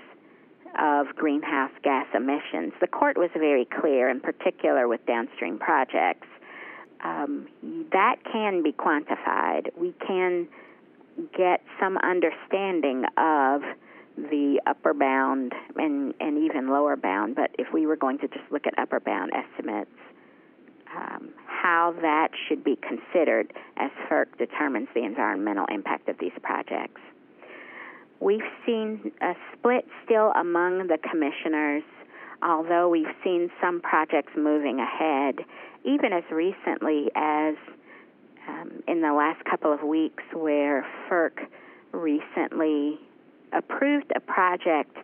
of 0.78 1.06
greenhouse 1.16 1.72
gas 1.82 2.06
emissions. 2.14 2.72
The 2.80 2.86
court 2.86 3.16
was 3.18 3.30
very 3.34 3.66
clear, 3.66 4.08
in 4.08 4.20
particular 4.20 4.88
with 4.88 5.04
downstream 5.06 5.58
projects. 5.58 6.26
Um, 7.04 7.48
that 7.92 8.16
can 8.30 8.62
be 8.62 8.72
quantified. 8.72 9.68
We 9.76 9.92
can 10.06 10.48
get 11.36 11.62
some 11.80 11.98
understanding 11.98 13.04
of 13.16 13.62
the 14.16 14.60
upper 14.66 14.94
bound 14.94 15.52
and, 15.76 16.14
and 16.20 16.38
even 16.38 16.68
lower 16.68 16.96
bound, 16.96 17.34
but 17.34 17.50
if 17.58 17.72
we 17.72 17.86
were 17.86 17.96
going 17.96 18.18
to 18.18 18.28
just 18.28 18.44
look 18.50 18.66
at 18.66 18.78
upper 18.78 19.00
bound 19.00 19.32
estimates, 19.34 19.90
um, 20.96 21.30
how 21.46 21.94
that 22.02 22.28
should 22.48 22.62
be 22.62 22.76
considered 22.76 23.52
as 23.78 23.90
FERC 24.10 24.26
determines 24.38 24.88
the 24.94 25.04
environmental 25.04 25.64
impact 25.72 26.08
of 26.08 26.18
these 26.18 26.32
projects. 26.42 27.00
We've 28.22 28.38
seen 28.64 29.10
a 29.20 29.32
split 29.52 29.84
still 30.04 30.30
among 30.36 30.86
the 30.86 30.96
commissioners, 31.10 31.82
although 32.40 32.88
we've 32.88 33.16
seen 33.24 33.50
some 33.60 33.80
projects 33.80 34.32
moving 34.36 34.78
ahead, 34.78 35.40
even 35.84 36.12
as 36.12 36.22
recently 36.30 37.10
as 37.16 37.56
um, 38.48 38.80
in 38.86 39.00
the 39.00 39.12
last 39.12 39.44
couple 39.44 39.72
of 39.72 39.82
weeks, 39.82 40.22
where 40.32 40.86
FERC 41.10 41.48
recently 41.90 43.00
approved 43.52 44.12
a 44.14 44.20
project 44.20 44.96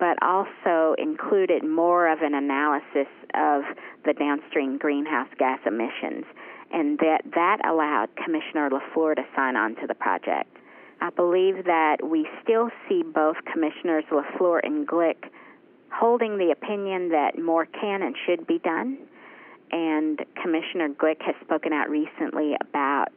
but 0.00 0.20
also 0.20 0.96
included 0.98 1.62
more 1.62 2.08
of 2.12 2.22
an 2.22 2.34
analysis 2.34 3.06
of 3.34 3.62
the 4.04 4.12
downstream 4.18 4.78
greenhouse 4.78 5.28
gas 5.38 5.60
emissions, 5.64 6.24
and 6.72 6.98
that 6.98 7.20
that 7.36 7.64
allowed 7.64 8.08
Commissioner 8.16 8.68
LaFleur 8.68 9.14
to 9.14 9.22
sign 9.36 9.54
on 9.54 9.76
to 9.76 9.86
the 9.86 9.94
project. 9.94 10.56
I 11.02 11.10
believe 11.10 11.64
that 11.64 11.96
we 12.00 12.28
still 12.44 12.70
see 12.88 13.02
both 13.02 13.34
Commissioners 13.52 14.04
LaFleur 14.12 14.60
and 14.62 14.86
Glick 14.86 15.30
holding 15.90 16.38
the 16.38 16.52
opinion 16.52 17.08
that 17.08 17.36
more 17.36 17.66
can 17.66 18.02
and 18.02 18.14
should 18.24 18.46
be 18.46 18.60
done, 18.60 18.98
and 19.72 20.24
Commissioner 20.40 20.90
Glick 20.90 21.20
has 21.22 21.34
spoken 21.44 21.72
out 21.72 21.90
recently 21.90 22.54
about 22.60 23.08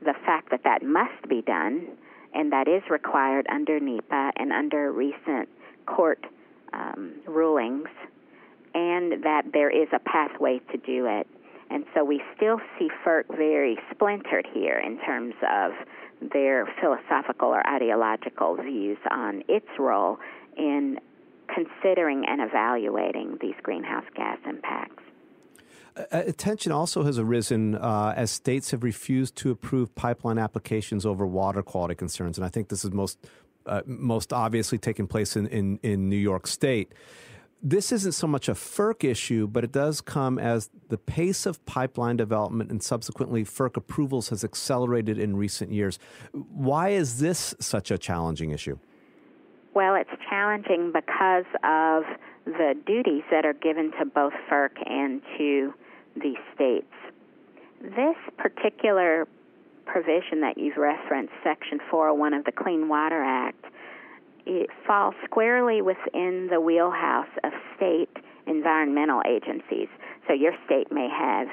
the 0.00 0.14
fact 0.24 0.52
that 0.52 0.62
that 0.62 0.84
must 0.84 1.28
be 1.28 1.42
done, 1.42 1.88
and 2.34 2.52
that 2.52 2.68
is 2.68 2.84
required 2.88 3.48
under 3.50 3.80
NEPA 3.80 4.30
and 4.36 4.52
under 4.52 4.92
recent 4.92 5.48
court 5.86 6.24
um, 6.72 7.14
rulings, 7.26 7.88
and 8.76 9.24
that 9.24 9.46
there 9.52 9.70
is 9.70 9.88
a 9.92 9.98
pathway 9.98 10.60
to 10.70 10.78
do 10.78 11.06
it. 11.06 11.26
And 11.68 11.84
so 11.94 12.04
we 12.04 12.22
still 12.36 12.60
see 12.78 12.90
FERC 13.04 13.24
very 13.36 13.76
splintered 13.90 14.46
here 14.54 14.78
in 14.78 15.00
terms 15.00 15.34
of 15.42 15.72
their 16.32 16.66
philosophical 16.80 17.48
or 17.48 17.66
ideological 17.66 18.56
views 18.56 18.98
on 19.10 19.42
its 19.48 19.68
role 19.78 20.18
in 20.56 20.98
considering 21.52 22.24
and 22.26 22.40
evaluating 22.40 23.38
these 23.40 23.54
greenhouse 23.62 24.04
gas 24.14 24.38
impacts. 24.46 25.02
Uh, 25.96 26.02
attention 26.10 26.72
also 26.72 27.04
has 27.04 27.18
arisen 27.18 27.76
uh, 27.76 28.12
as 28.16 28.30
states 28.30 28.72
have 28.72 28.82
refused 28.82 29.36
to 29.36 29.50
approve 29.50 29.94
pipeline 29.94 30.38
applications 30.38 31.06
over 31.06 31.24
water 31.26 31.62
quality 31.62 31.94
concerns, 31.94 32.36
and 32.36 32.44
I 32.44 32.48
think 32.48 32.68
this 32.68 32.84
is 32.84 32.90
most 32.90 33.18
uh, 33.66 33.82
most 33.86 34.32
obviously 34.32 34.76
taking 34.76 35.06
place 35.06 35.36
in, 35.36 35.46
in, 35.46 35.78
in 35.82 36.10
New 36.10 36.16
York 36.16 36.46
State. 36.46 36.92
This 37.66 37.92
isn't 37.92 38.12
so 38.12 38.26
much 38.26 38.50
a 38.50 38.52
FERC 38.52 39.04
issue, 39.04 39.46
but 39.46 39.64
it 39.64 39.72
does 39.72 40.02
come 40.02 40.38
as 40.38 40.68
the 40.90 40.98
pace 40.98 41.46
of 41.46 41.64
pipeline 41.64 42.18
development 42.18 42.70
and 42.70 42.82
subsequently 42.82 43.42
FERC 43.42 43.78
approvals 43.78 44.28
has 44.28 44.44
accelerated 44.44 45.18
in 45.18 45.34
recent 45.34 45.72
years. 45.72 45.98
Why 46.32 46.90
is 46.90 47.20
this 47.20 47.54
such 47.60 47.90
a 47.90 47.96
challenging 47.96 48.50
issue? 48.50 48.78
Well, 49.72 49.94
it's 49.94 50.10
challenging 50.28 50.92
because 50.92 51.46
of 51.64 52.04
the 52.44 52.74
duties 52.84 53.22
that 53.30 53.46
are 53.46 53.54
given 53.54 53.92
to 53.98 54.04
both 54.04 54.34
FERC 54.50 54.72
and 54.84 55.22
to 55.38 55.72
the 56.16 56.34
states. 56.54 56.92
This 57.80 58.16
particular 58.36 59.26
provision 59.86 60.42
that 60.42 60.58
you've 60.58 60.76
referenced, 60.76 61.32
Section 61.42 61.80
401 61.90 62.34
of 62.34 62.44
the 62.44 62.52
Clean 62.52 62.86
Water 62.90 63.22
Act, 63.22 63.64
it 64.46 64.70
falls 64.86 65.14
squarely 65.24 65.82
within 65.82 66.48
the 66.50 66.60
wheelhouse 66.60 67.28
of 67.42 67.52
state 67.76 68.10
environmental 68.46 69.22
agencies. 69.26 69.88
So 70.26 70.34
your 70.34 70.52
state 70.66 70.92
may 70.92 71.08
have 71.08 71.48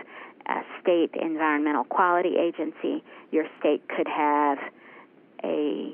a 0.48 0.62
state 0.82 1.12
environmental 1.22 1.84
quality 1.86 2.36
agency, 2.38 3.04
your 3.32 3.46
state 3.60 3.88
could 3.88 4.08
have 4.08 4.58
a 5.44 5.94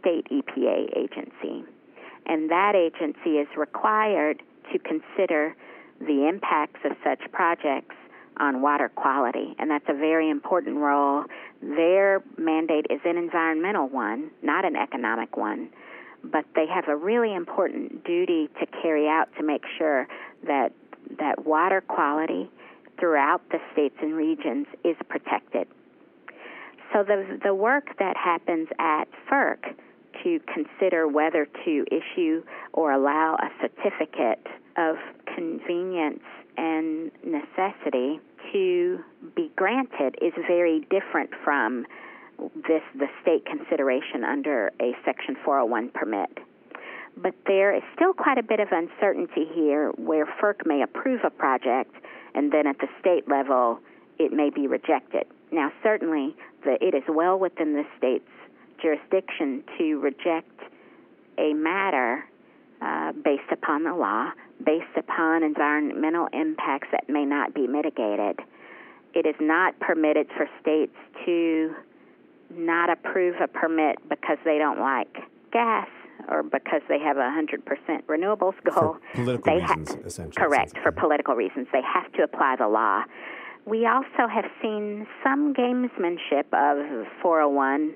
state 0.00 0.26
EPA 0.30 0.96
agency. 0.96 1.64
And 2.26 2.50
that 2.50 2.74
agency 2.74 3.38
is 3.38 3.48
required 3.56 4.42
to 4.72 4.78
consider 4.78 5.54
the 6.00 6.28
impacts 6.28 6.80
of 6.84 6.92
such 7.04 7.20
projects 7.32 7.94
on 8.38 8.62
water 8.62 8.88
quality, 8.88 9.54
and 9.58 9.70
that's 9.70 9.88
a 9.88 9.94
very 9.94 10.30
important 10.30 10.76
role. 10.76 11.24
Their 11.62 12.22
mandate 12.36 12.86
is 12.90 13.00
an 13.04 13.16
environmental 13.16 13.88
one, 13.88 14.30
not 14.42 14.64
an 14.64 14.76
economic 14.76 15.36
one, 15.36 15.70
but 16.24 16.44
they 16.54 16.66
have 16.66 16.88
a 16.88 16.96
really 16.96 17.34
important 17.34 18.04
duty 18.04 18.48
to 18.60 18.66
carry 18.82 19.08
out 19.08 19.28
to 19.38 19.44
make 19.44 19.62
sure 19.78 20.06
that 20.46 20.72
that 21.18 21.46
water 21.46 21.80
quality 21.80 22.50
throughout 22.98 23.42
the 23.50 23.58
states 23.72 23.94
and 24.00 24.14
regions 24.14 24.66
is 24.84 24.96
protected. 25.08 25.68
So 26.92 27.02
the 27.02 27.38
the 27.42 27.54
work 27.54 27.96
that 27.98 28.16
happens 28.16 28.68
at 28.78 29.04
FERC 29.30 29.74
to 30.22 30.40
consider 30.52 31.06
whether 31.06 31.46
to 31.64 31.84
issue 31.90 32.42
or 32.72 32.92
allow 32.92 33.36
a 33.36 33.48
certificate 33.60 34.46
of 34.76 34.96
convenience 35.34 36.22
and 36.56 37.10
necessity 37.24 38.20
to 38.52 38.98
be 39.34 39.50
granted 39.56 40.16
is 40.20 40.32
very 40.46 40.80
different 40.90 41.30
from 41.44 41.86
this 42.68 42.82
the 42.94 43.06
state 43.22 43.46
consideration 43.46 44.24
under 44.24 44.70
a 44.80 44.92
section 45.04 45.36
401 45.44 45.90
permit 45.90 46.30
but 47.16 47.34
there 47.46 47.74
is 47.74 47.82
still 47.94 48.12
quite 48.12 48.38
a 48.38 48.42
bit 48.42 48.60
of 48.60 48.68
uncertainty 48.70 49.46
here 49.54 49.90
where 49.96 50.26
FERC 50.26 50.66
may 50.66 50.82
approve 50.82 51.20
a 51.24 51.30
project 51.30 51.94
and 52.34 52.52
then 52.52 52.66
at 52.66 52.78
the 52.78 52.88
state 53.00 53.28
level 53.28 53.80
it 54.18 54.32
may 54.32 54.50
be 54.50 54.66
rejected. 54.66 55.24
Now, 55.50 55.72
certainly, 55.82 56.36
the, 56.64 56.76
it 56.84 56.94
is 56.94 57.02
well 57.08 57.38
within 57.38 57.74
the 57.74 57.84
state's 57.96 58.28
jurisdiction 58.80 59.64
to 59.78 59.98
reject 60.00 60.60
a 61.38 61.54
matter 61.54 62.24
uh, 62.82 63.12
based 63.12 63.50
upon 63.50 63.84
the 63.84 63.94
law, 63.94 64.30
based 64.64 64.96
upon 64.96 65.42
environmental 65.42 66.28
impacts 66.32 66.88
that 66.92 67.08
may 67.08 67.24
not 67.24 67.54
be 67.54 67.66
mitigated. 67.66 68.40
It 69.14 69.26
is 69.26 69.34
not 69.40 69.78
permitted 69.80 70.28
for 70.36 70.48
states 70.60 70.96
to 71.24 71.74
not 72.50 72.90
approve 72.90 73.36
a 73.42 73.48
permit 73.48 73.96
because 74.08 74.38
they 74.44 74.58
don't 74.58 74.80
like 74.80 75.14
gas 75.52 75.88
or 76.28 76.42
because 76.42 76.80
they 76.88 76.98
have 76.98 77.16
a 77.16 77.20
100% 77.20 78.02
renewables 78.06 78.54
goal. 78.64 78.96
For 78.96 79.00
political 79.14 79.52
they 79.52 79.60
reasons, 79.60 79.90
ha- 79.90 80.00
essentially. 80.04 80.46
Correct, 80.46 80.78
for 80.82 80.92
political 80.92 81.34
reasons. 81.34 81.68
They 81.72 81.82
have 81.82 82.10
to 82.12 82.22
apply 82.22 82.56
the 82.58 82.68
law. 82.68 83.02
We 83.64 83.86
also 83.86 84.28
have 84.32 84.44
seen 84.62 85.06
some 85.24 85.52
gamesmanship 85.52 86.46
of 86.52 87.06
401 87.20 87.94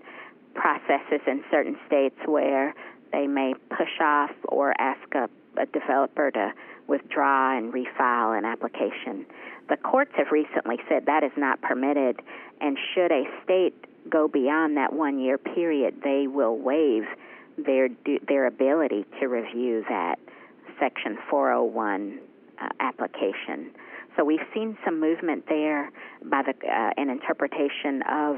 processes 0.55 1.21
in 1.27 1.45
certain 1.51 1.77
states 1.87 2.17
where 2.27 2.75
they 3.13 3.27
may 3.27 3.55
push 3.71 4.01
off 4.01 4.31
or 4.49 4.75
ask 4.81 5.15
a, 5.15 5.29
a 5.57 5.67
developer 5.67 6.31
to 6.31 6.53
withdraw 6.87 7.57
and 7.57 7.73
refile 7.73 8.37
an 8.37 8.45
application. 8.45 9.27
The 9.69 9.77
courts 9.77 10.13
have 10.17 10.29
recently 10.33 10.77
said 10.89 11.07
that 11.07 11.23
is 11.23 11.33
not 11.37 11.61
permitted, 11.63 12.21
and 12.61 12.77
should 12.95 13.13
a 13.13 13.25
state 13.45 13.75
go 14.09 14.29
beyond 14.29 14.77
that 14.77 14.93
one 14.93 15.19
year 15.19 15.39
period, 15.39 16.01
they 16.03 16.27
will 16.27 16.57
waive 16.57 17.05
their 17.59 17.89
their 18.27 18.47
ability 18.47 19.05
to 19.21 19.27
review 19.27 19.85
that 19.89 20.19
Section 20.79 21.19
401 21.29 22.19
uh, 22.61 22.69
application. 22.81 23.71
So 24.17 24.25
we've 24.25 24.41
seen 24.53 24.77
some 24.85 25.01
movement 25.01 25.45
there 25.49 25.91
by 26.25 26.43
the 26.43 26.55
uh, 26.67 26.91
an 26.97 27.11
interpretation 27.11 28.03
of 28.11 28.37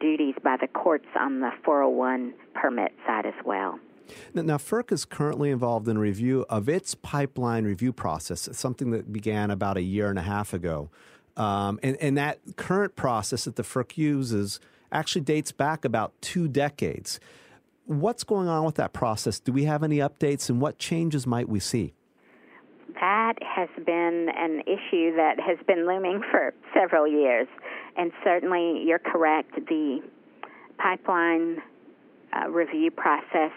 duties 0.00 0.34
by 0.44 0.56
the 0.60 0.68
courts 0.68 1.06
on 1.18 1.40
the 1.40 1.50
401 1.64 2.34
permit 2.54 2.92
side 3.06 3.26
as 3.26 3.34
well. 3.44 3.78
Now, 4.34 4.42
now, 4.42 4.56
FERC 4.56 4.92
is 4.92 5.04
currently 5.04 5.50
involved 5.50 5.88
in 5.88 5.96
a 5.96 6.00
review 6.00 6.44
of 6.48 6.68
its 6.68 6.94
pipeline 6.94 7.64
review 7.64 7.92
process, 7.92 8.48
something 8.52 8.90
that 8.90 9.12
began 9.12 9.50
about 9.50 9.76
a 9.76 9.82
year 9.82 10.10
and 10.10 10.18
a 10.18 10.22
half 10.22 10.52
ago. 10.52 10.90
Um, 11.36 11.78
and, 11.82 11.96
and 12.00 12.18
that 12.18 12.38
current 12.56 12.96
process 12.96 13.44
that 13.44 13.56
the 13.56 13.62
FERC 13.62 13.96
uses 13.96 14.60
actually 14.90 15.22
dates 15.22 15.52
back 15.52 15.84
about 15.84 16.12
two 16.20 16.48
decades. 16.48 17.20
What's 17.86 18.24
going 18.24 18.48
on 18.48 18.64
with 18.64 18.74
that 18.76 18.92
process? 18.92 19.38
Do 19.38 19.52
we 19.52 19.64
have 19.64 19.82
any 19.82 19.98
updates, 19.98 20.50
and 20.50 20.60
what 20.60 20.78
changes 20.78 21.26
might 21.26 21.48
we 21.48 21.60
see? 21.60 21.94
That 23.00 23.34
has 23.42 23.68
been 23.84 24.28
an 24.36 24.60
issue 24.66 25.14
that 25.16 25.38
has 25.38 25.58
been 25.66 25.86
looming 25.86 26.22
for 26.30 26.52
several 26.74 27.06
years. 27.06 27.46
And 27.96 28.10
certainly, 28.24 28.82
you're 28.84 28.98
correct. 28.98 29.54
The 29.54 30.02
pipeline 30.78 31.62
uh, 32.32 32.48
review 32.50 32.90
process 32.90 33.52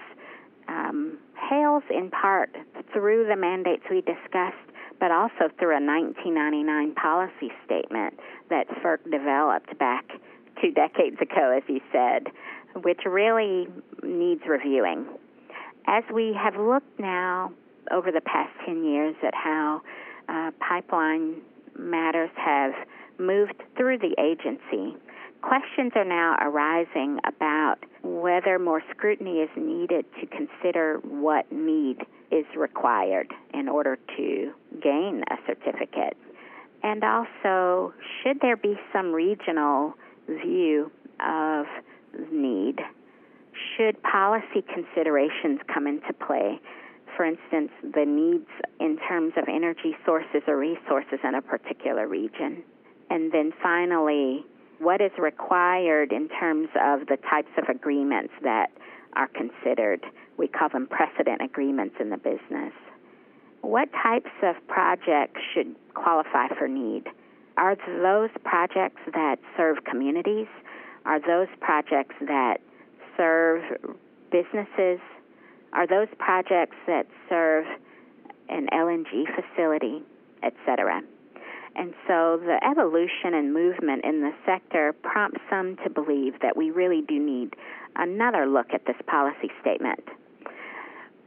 um, 0.68 1.18
hails 1.50 1.84
in 1.90 2.10
part 2.10 2.56
through 2.94 3.28
the 3.28 3.36
mandates 3.36 3.84
we 3.90 4.02
discussed, 4.02 4.56
but 5.00 5.12
also 5.12 5.50
through 5.60 5.76
a 5.76 5.84
1999 5.84 6.96
policy 6.96 7.52
statement 7.66 8.20
that 8.50 8.68
FERC 8.84 9.04
developed 9.10 9.78
back 9.80 10.06
two 10.62 10.72
decades 10.72 11.18
ago, 11.22 11.58
as 11.58 11.64
you 11.68 11.82
said, 11.92 12.28
which 12.84 13.00
really 13.06 13.68
needs 14.04 14.42
reviewing. 14.48 15.06
As 15.88 16.04
we 16.14 16.38
have 16.42 16.56
looked 16.56 17.00
now 17.00 17.52
over 17.92 18.12
the 18.12 18.22
past 18.22 18.52
10 18.66 18.84
years 18.84 19.16
at 19.26 19.34
how 19.34 19.82
uh, 20.30 20.52
pipeline 20.60 21.42
matters 21.78 22.30
have 22.36 22.74
moved 23.18 23.62
through 23.76 23.98
the 23.98 24.16
agency, 24.20 24.96
questions 25.42 25.92
are 25.96 26.06
now 26.06 26.36
arising 26.40 27.20
about 27.26 27.78
whether 28.04 28.58
more 28.58 28.82
scrutiny 28.92 29.40
is 29.40 29.50
needed 29.56 30.06
to 30.20 30.28
consider 30.28 31.00
what 31.04 31.52
need 31.52 31.98
is 32.32 32.46
required 32.56 33.32
in 33.54 33.68
order 33.68 33.98
to 34.18 34.52
gain 34.82 35.24
a 35.30 35.36
certificate. 35.46 36.18
And 36.84 37.04
also, 37.04 37.94
should 38.22 38.40
there 38.42 38.58
be 38.58 38.76
some 38.92 39.12
regional 39.12 39.94
view 40.28 40.92
of 41.20 41.66
need? 42.32 42.80
Should 43.78 44.02
policy 44.04 44.64
considerations 44.74 45.60
come 45.72 45.86
into 45.86 46.14
play? 46.26 46.60
For 47.16 47.26
instance, 47.26 47.72
the 47.84 48.06
needs 48.06 48.50
in 48.80 48.98
terms 49.08 49.34
of 49.38 49.44
energy 49.48 49.96
sources 50.06 50.42
or 50.48 50.58
resources 50.58 51.20
in 51.24 51.36
a 51.36 51.42
particular 51.42 52.08
region. 52.08 52.64
And 53.10 53.32
then 53.32 53.52
finally, 53.62 54.46
what 54.82 55.00
is 55.00 55.12
required 55.20 56.12
in 56.12 56.28
terms 56.28 56.68
of 56.76 57.02
the 57.08 57.18
types 57.30 57.52
of 57.58 57.70
agreements 57.70 58.34
that 58.42 58.72
are 59.14 59.28
considered. 59.28 60.04
We 60.38 60.48
call 60.48 60.70
them 60.70 60.88
precedent 60.88 61.42
agreements 61.42 61.96
in 62.00 62.10
the 62.10 62.18
business. 62.18 62.74
What 63.62 63.90
types 64.04 64.32
of 64.42 64.56
projects 64.68 65.40
should 65.54 65.76
qualify 65.94 66.48
for 66.58 66.68
need? 66.68 67.04
Are 67.58 67.76
those 67.76 68.32
projects 68.44 69.02
that 69.14 69.38
serve 69.56 69.84
communities? 69.84 70.48
Are 71.06 71.20
those 71.20 71.48
projects 71.60 72.16
that 72.22 72.58
serve 73.18 73.62
businesses? 74.32 75.00
Are 75.74 75.86
those 75.86 76.08
projects 76.18 76.76
that 76.88 77.06
serve 77.30 77.66
an 78.50 78.68
LNG 78.74 79.26
facility, 79.36 80.02
etc.? 80.42 81.02
And 81.76 81.94
so 82.08 82.38
the 82.38 82.60
evolution 82.70 83.34
and 83.34 83.54
movement 83.54 84.04
in 84.04 84.22
the 84.22 84.32
sector 84.46 84.94
prompts 85.04 85.40
some 85.50 85.78
to 85.84 85.90
believe 85.90 86.34
that 86.42 86.58
we 86.58 86.70
really 86.70 87.02
do 87.02 87.18
need 87.18 87.56
another 87.96 88.46
look 88.46 88.68
at 88.74 88.86
this 88.86 88.96
policy 89.08 89.50
statement. 89.62 90.04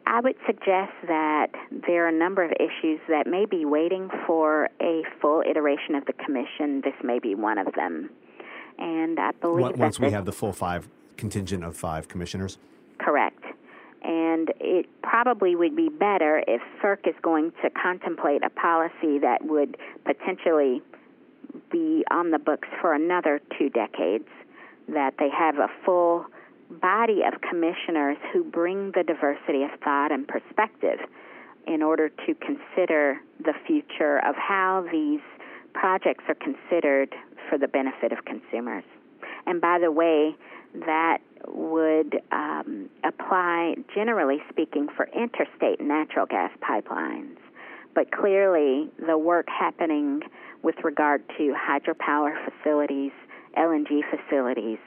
I 0.06 0.20
would 0.20 0.36
suggest 0.46 0.92
that 1.06 1.48
there 1.86 2.04
are 2.04 2.08
a 2.08 2.12
number 2.12 2.44
of 2.44 2.52
issues 2.52 3.00
that 3.08 3.26
may 3.26 3.46
be 3.46 3.64
waiting 3.64 4.10
for 4.26 4.68
a 4.80 5.02
full 5.20 5.42
iteration 5.48 5.94
of 5.94 6.04
the 6.04 6.12
commission. 6.12 6.82
This 6.82 6.94
may 7.02 7.18
be 7.18 7.34
one 7.34 7.56
of 7.56 7.72
them. 7.74 8.10
And 8.78 9.18
I 9.18 9.30
believe 9.40 9.78
once 9.78 9.98
we 9.98 10.10
have 10.10 10.26
the 10.26 10.32
full 10.32 10.52
five 10.52 10.88
contingent 11.16 11.64
of 11.64 11.74
five 11.74 12.06
commissioners. 12.08 12.58
Correct 12.98 13.43
and 14.04 14.52
it 14.60 14.86
probably 15.02 15.56
would 15.56 15.74
be 15.74 15.88
better 15.88 16.44
if 16.46 16.60
FERC 16.82 17.08
is 17.08 17.14
going 17.22 17.52
to 17.62 17.70
contemplate 17.70 18.42
a 18.44 18.50
policy 18.50 19.18
that 19.18 19.38
would 19.42 19.76
potentially 20.04 20.82
be 21.70 22.04
on 22.10 22.30
the 22.30 22.38
books 22.38 22.68
for 22.80 22.92
another 22.92 23.40
two 23.58 23.70
decades, 23.70 24.28
that 24.88 25.14
they 25.18 25.30
have 25.30 25.56
a 25.58 25.68
full 25.84 26.26
body 26.70 27.20
of 27.22 27.40
commissioners 27.40 28.18
who 28.32 28.44
bring 28.44 28.92
the 28.94 29.02
diversity 29.02 29.62
of 29.62 29.70
thought 29.82 30.12
and 30.12 30.28
perspective 30.28 30.98
in 31.66 31.82
order 31.82 32.08
to 32.08 32.34
consider 32.34 33.18
the 33.42 33.54
future 33.66 34.18
of 34.26 34.34
how 34.36 34.86
these 34.92 35.20
projects 35.72 36.24
are 36.28 36.34
considered 36.34 37.14
for 37.48 37.58
the 37.58 37.68
benefit 37.68 38.12
of 38.12 38.24
consumers. 38.24 38.84
And 39.46 39.60
by 39.60 39.78
the 39.78 39.90
way, 39.90 40.36
that 40.86 41.18
would 41.48 42.20
um, 42.32 42.88
apply, 43.04 43.74
generally 43.94 44.38
speaking, 44.50 44.88
for 44.96 45.08
interstate 45.14 45.80
natural 45.80 46.26
gas 46.26 46.50
pipelines. 46.62 47.36
But 47.94 48.10
clearly, 48.10 48.90
the 49.06 49.16
work 49.16 49.46
happening 49.48 50.22
with 50.62 50.76
regard 50.82 51.22
to 51.38 51.54
hydropower 51.54 52.34
facilities, 52.44 53.12
LNG 53.56 54.00
facilities, 54.10 54.78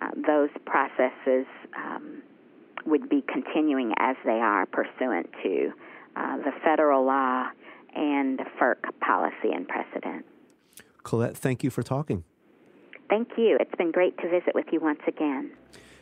uh, 0.00 0.10
those 0.26 0.50
processes 0.64 1.46
um, 1.76 2.22
would 2.86 3.08
be 3.08 3.22
continuing 3.28 3.92
as 3.98 4.16
they 4.24 4.40
are 4.40 4.66
pursuant 4.66 5.28
to 5.42 5.72
uh, 6.16 6.36
the 6.38 6.52
federal 6.64 7.04
law 7.04 7.46
and 7.94 8.40
FERC 8.60 8.76
policy 9.00 9.52
and 9.52 9.66
precedent. 9.66 10.24
Colette, 11.02 11.36
thank 11.36 11.62
you 11.62 11.70
for 11.70 11.82
talking. 11.82 12.24
Thank 13.08 13.30
you. 13.36 13.56
It's 13.60 13.74
been 13.76 13.92
great 13.92 14.16
to 14.18 14.28
visit 14.28 14.54
with 14.54 14.66
you 14.72 14.80
once 14.80 15.00
again. 15.06 15.52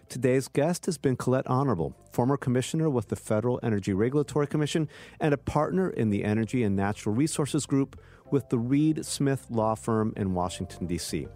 Today's 0.08 0.48
guest 0.48 0.86
has 0.86 0.98
been 0.98 1.16
Colette 1.16 1.46
Honorable, 1.46 1.94
former 2.12 2.36
commissioner 2.36 2.90
with 2.90 3.08
the 3.08 3.16
Federal 3.16 3.58
Energy 3.62 3.92
Regulatory 3.92 4.46
Commission 4.46 4.88
and 5.18 5.34
a 5.34 5.38
partner 5.38 5.90
in 5.90 6.10
the 6.10 6.24
Energy 6.24 6.62
and 6.62 6.76
Natural 6.76 7.14
Resources 7.14 7.66
Group 7.66 8.00
with 8.30 8.48
the 8.48 8.58
Reed 8.58 9.04
Smith 9.04 9.46
Law 9.50 9.74
Firm 9.74 10.12
in 10.16 10.34
Washington, 10.34 10.86
D.C. 10.86 11.26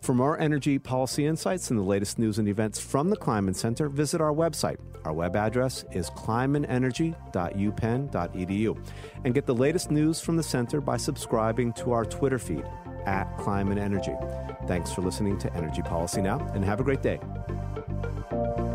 For 0.00 0.14
more 0.14 0.38
energy 0.38 0.78
policy 0.78 1.26
insights 1.26 1.70
and 1.70 1.78
the 1.78 1.84
latest 1.84 2.18
news 2.18 2.38
and 2.38 2.48
events 2.48 2.78
from 2.78 3.10
the 3.10 3.16
Kleinman 3.16 3.56
Center, 3.56 3.88
visit 3.88 4.20
our 4.20 4.32
website. 4.32 4.76
Our 5.04 5.12
web 5.12 5.34
address 5.34 5.84
is 5.92 6.10
kleinmanenergy.upenn.edu. 6.10 8.86
And 9.24 9.34
get 9.34 9.46
the 9.46 9.54
latest 9.54 9.90
news 9.90 10.20
from 10.20 10.36
the 10.36 10.42
center 10.42 10.80
by 10.80 10.98
subscribing 10.98 11.72
to 11.74 11.92
our 11.92 12.04
Twitter 12.04 12.38
feed 12.38 12.64
at 13.06 13.36
Kleinman 13.38 13.78
Energy. 13.78 14.14
Thanks 14.66 14.92
for 14.92 15.02
listening 15.02 15.38
to 15.38 15.54
Energy 15.54 15.82
Policy 15.82 16.22
Now, 16.22 16.46
and 16.54 16.64
have 16.64 16.78
a 16.78 16.84
great 16.84 17.02
day. 17.02 17.18
You. 18.38 18.67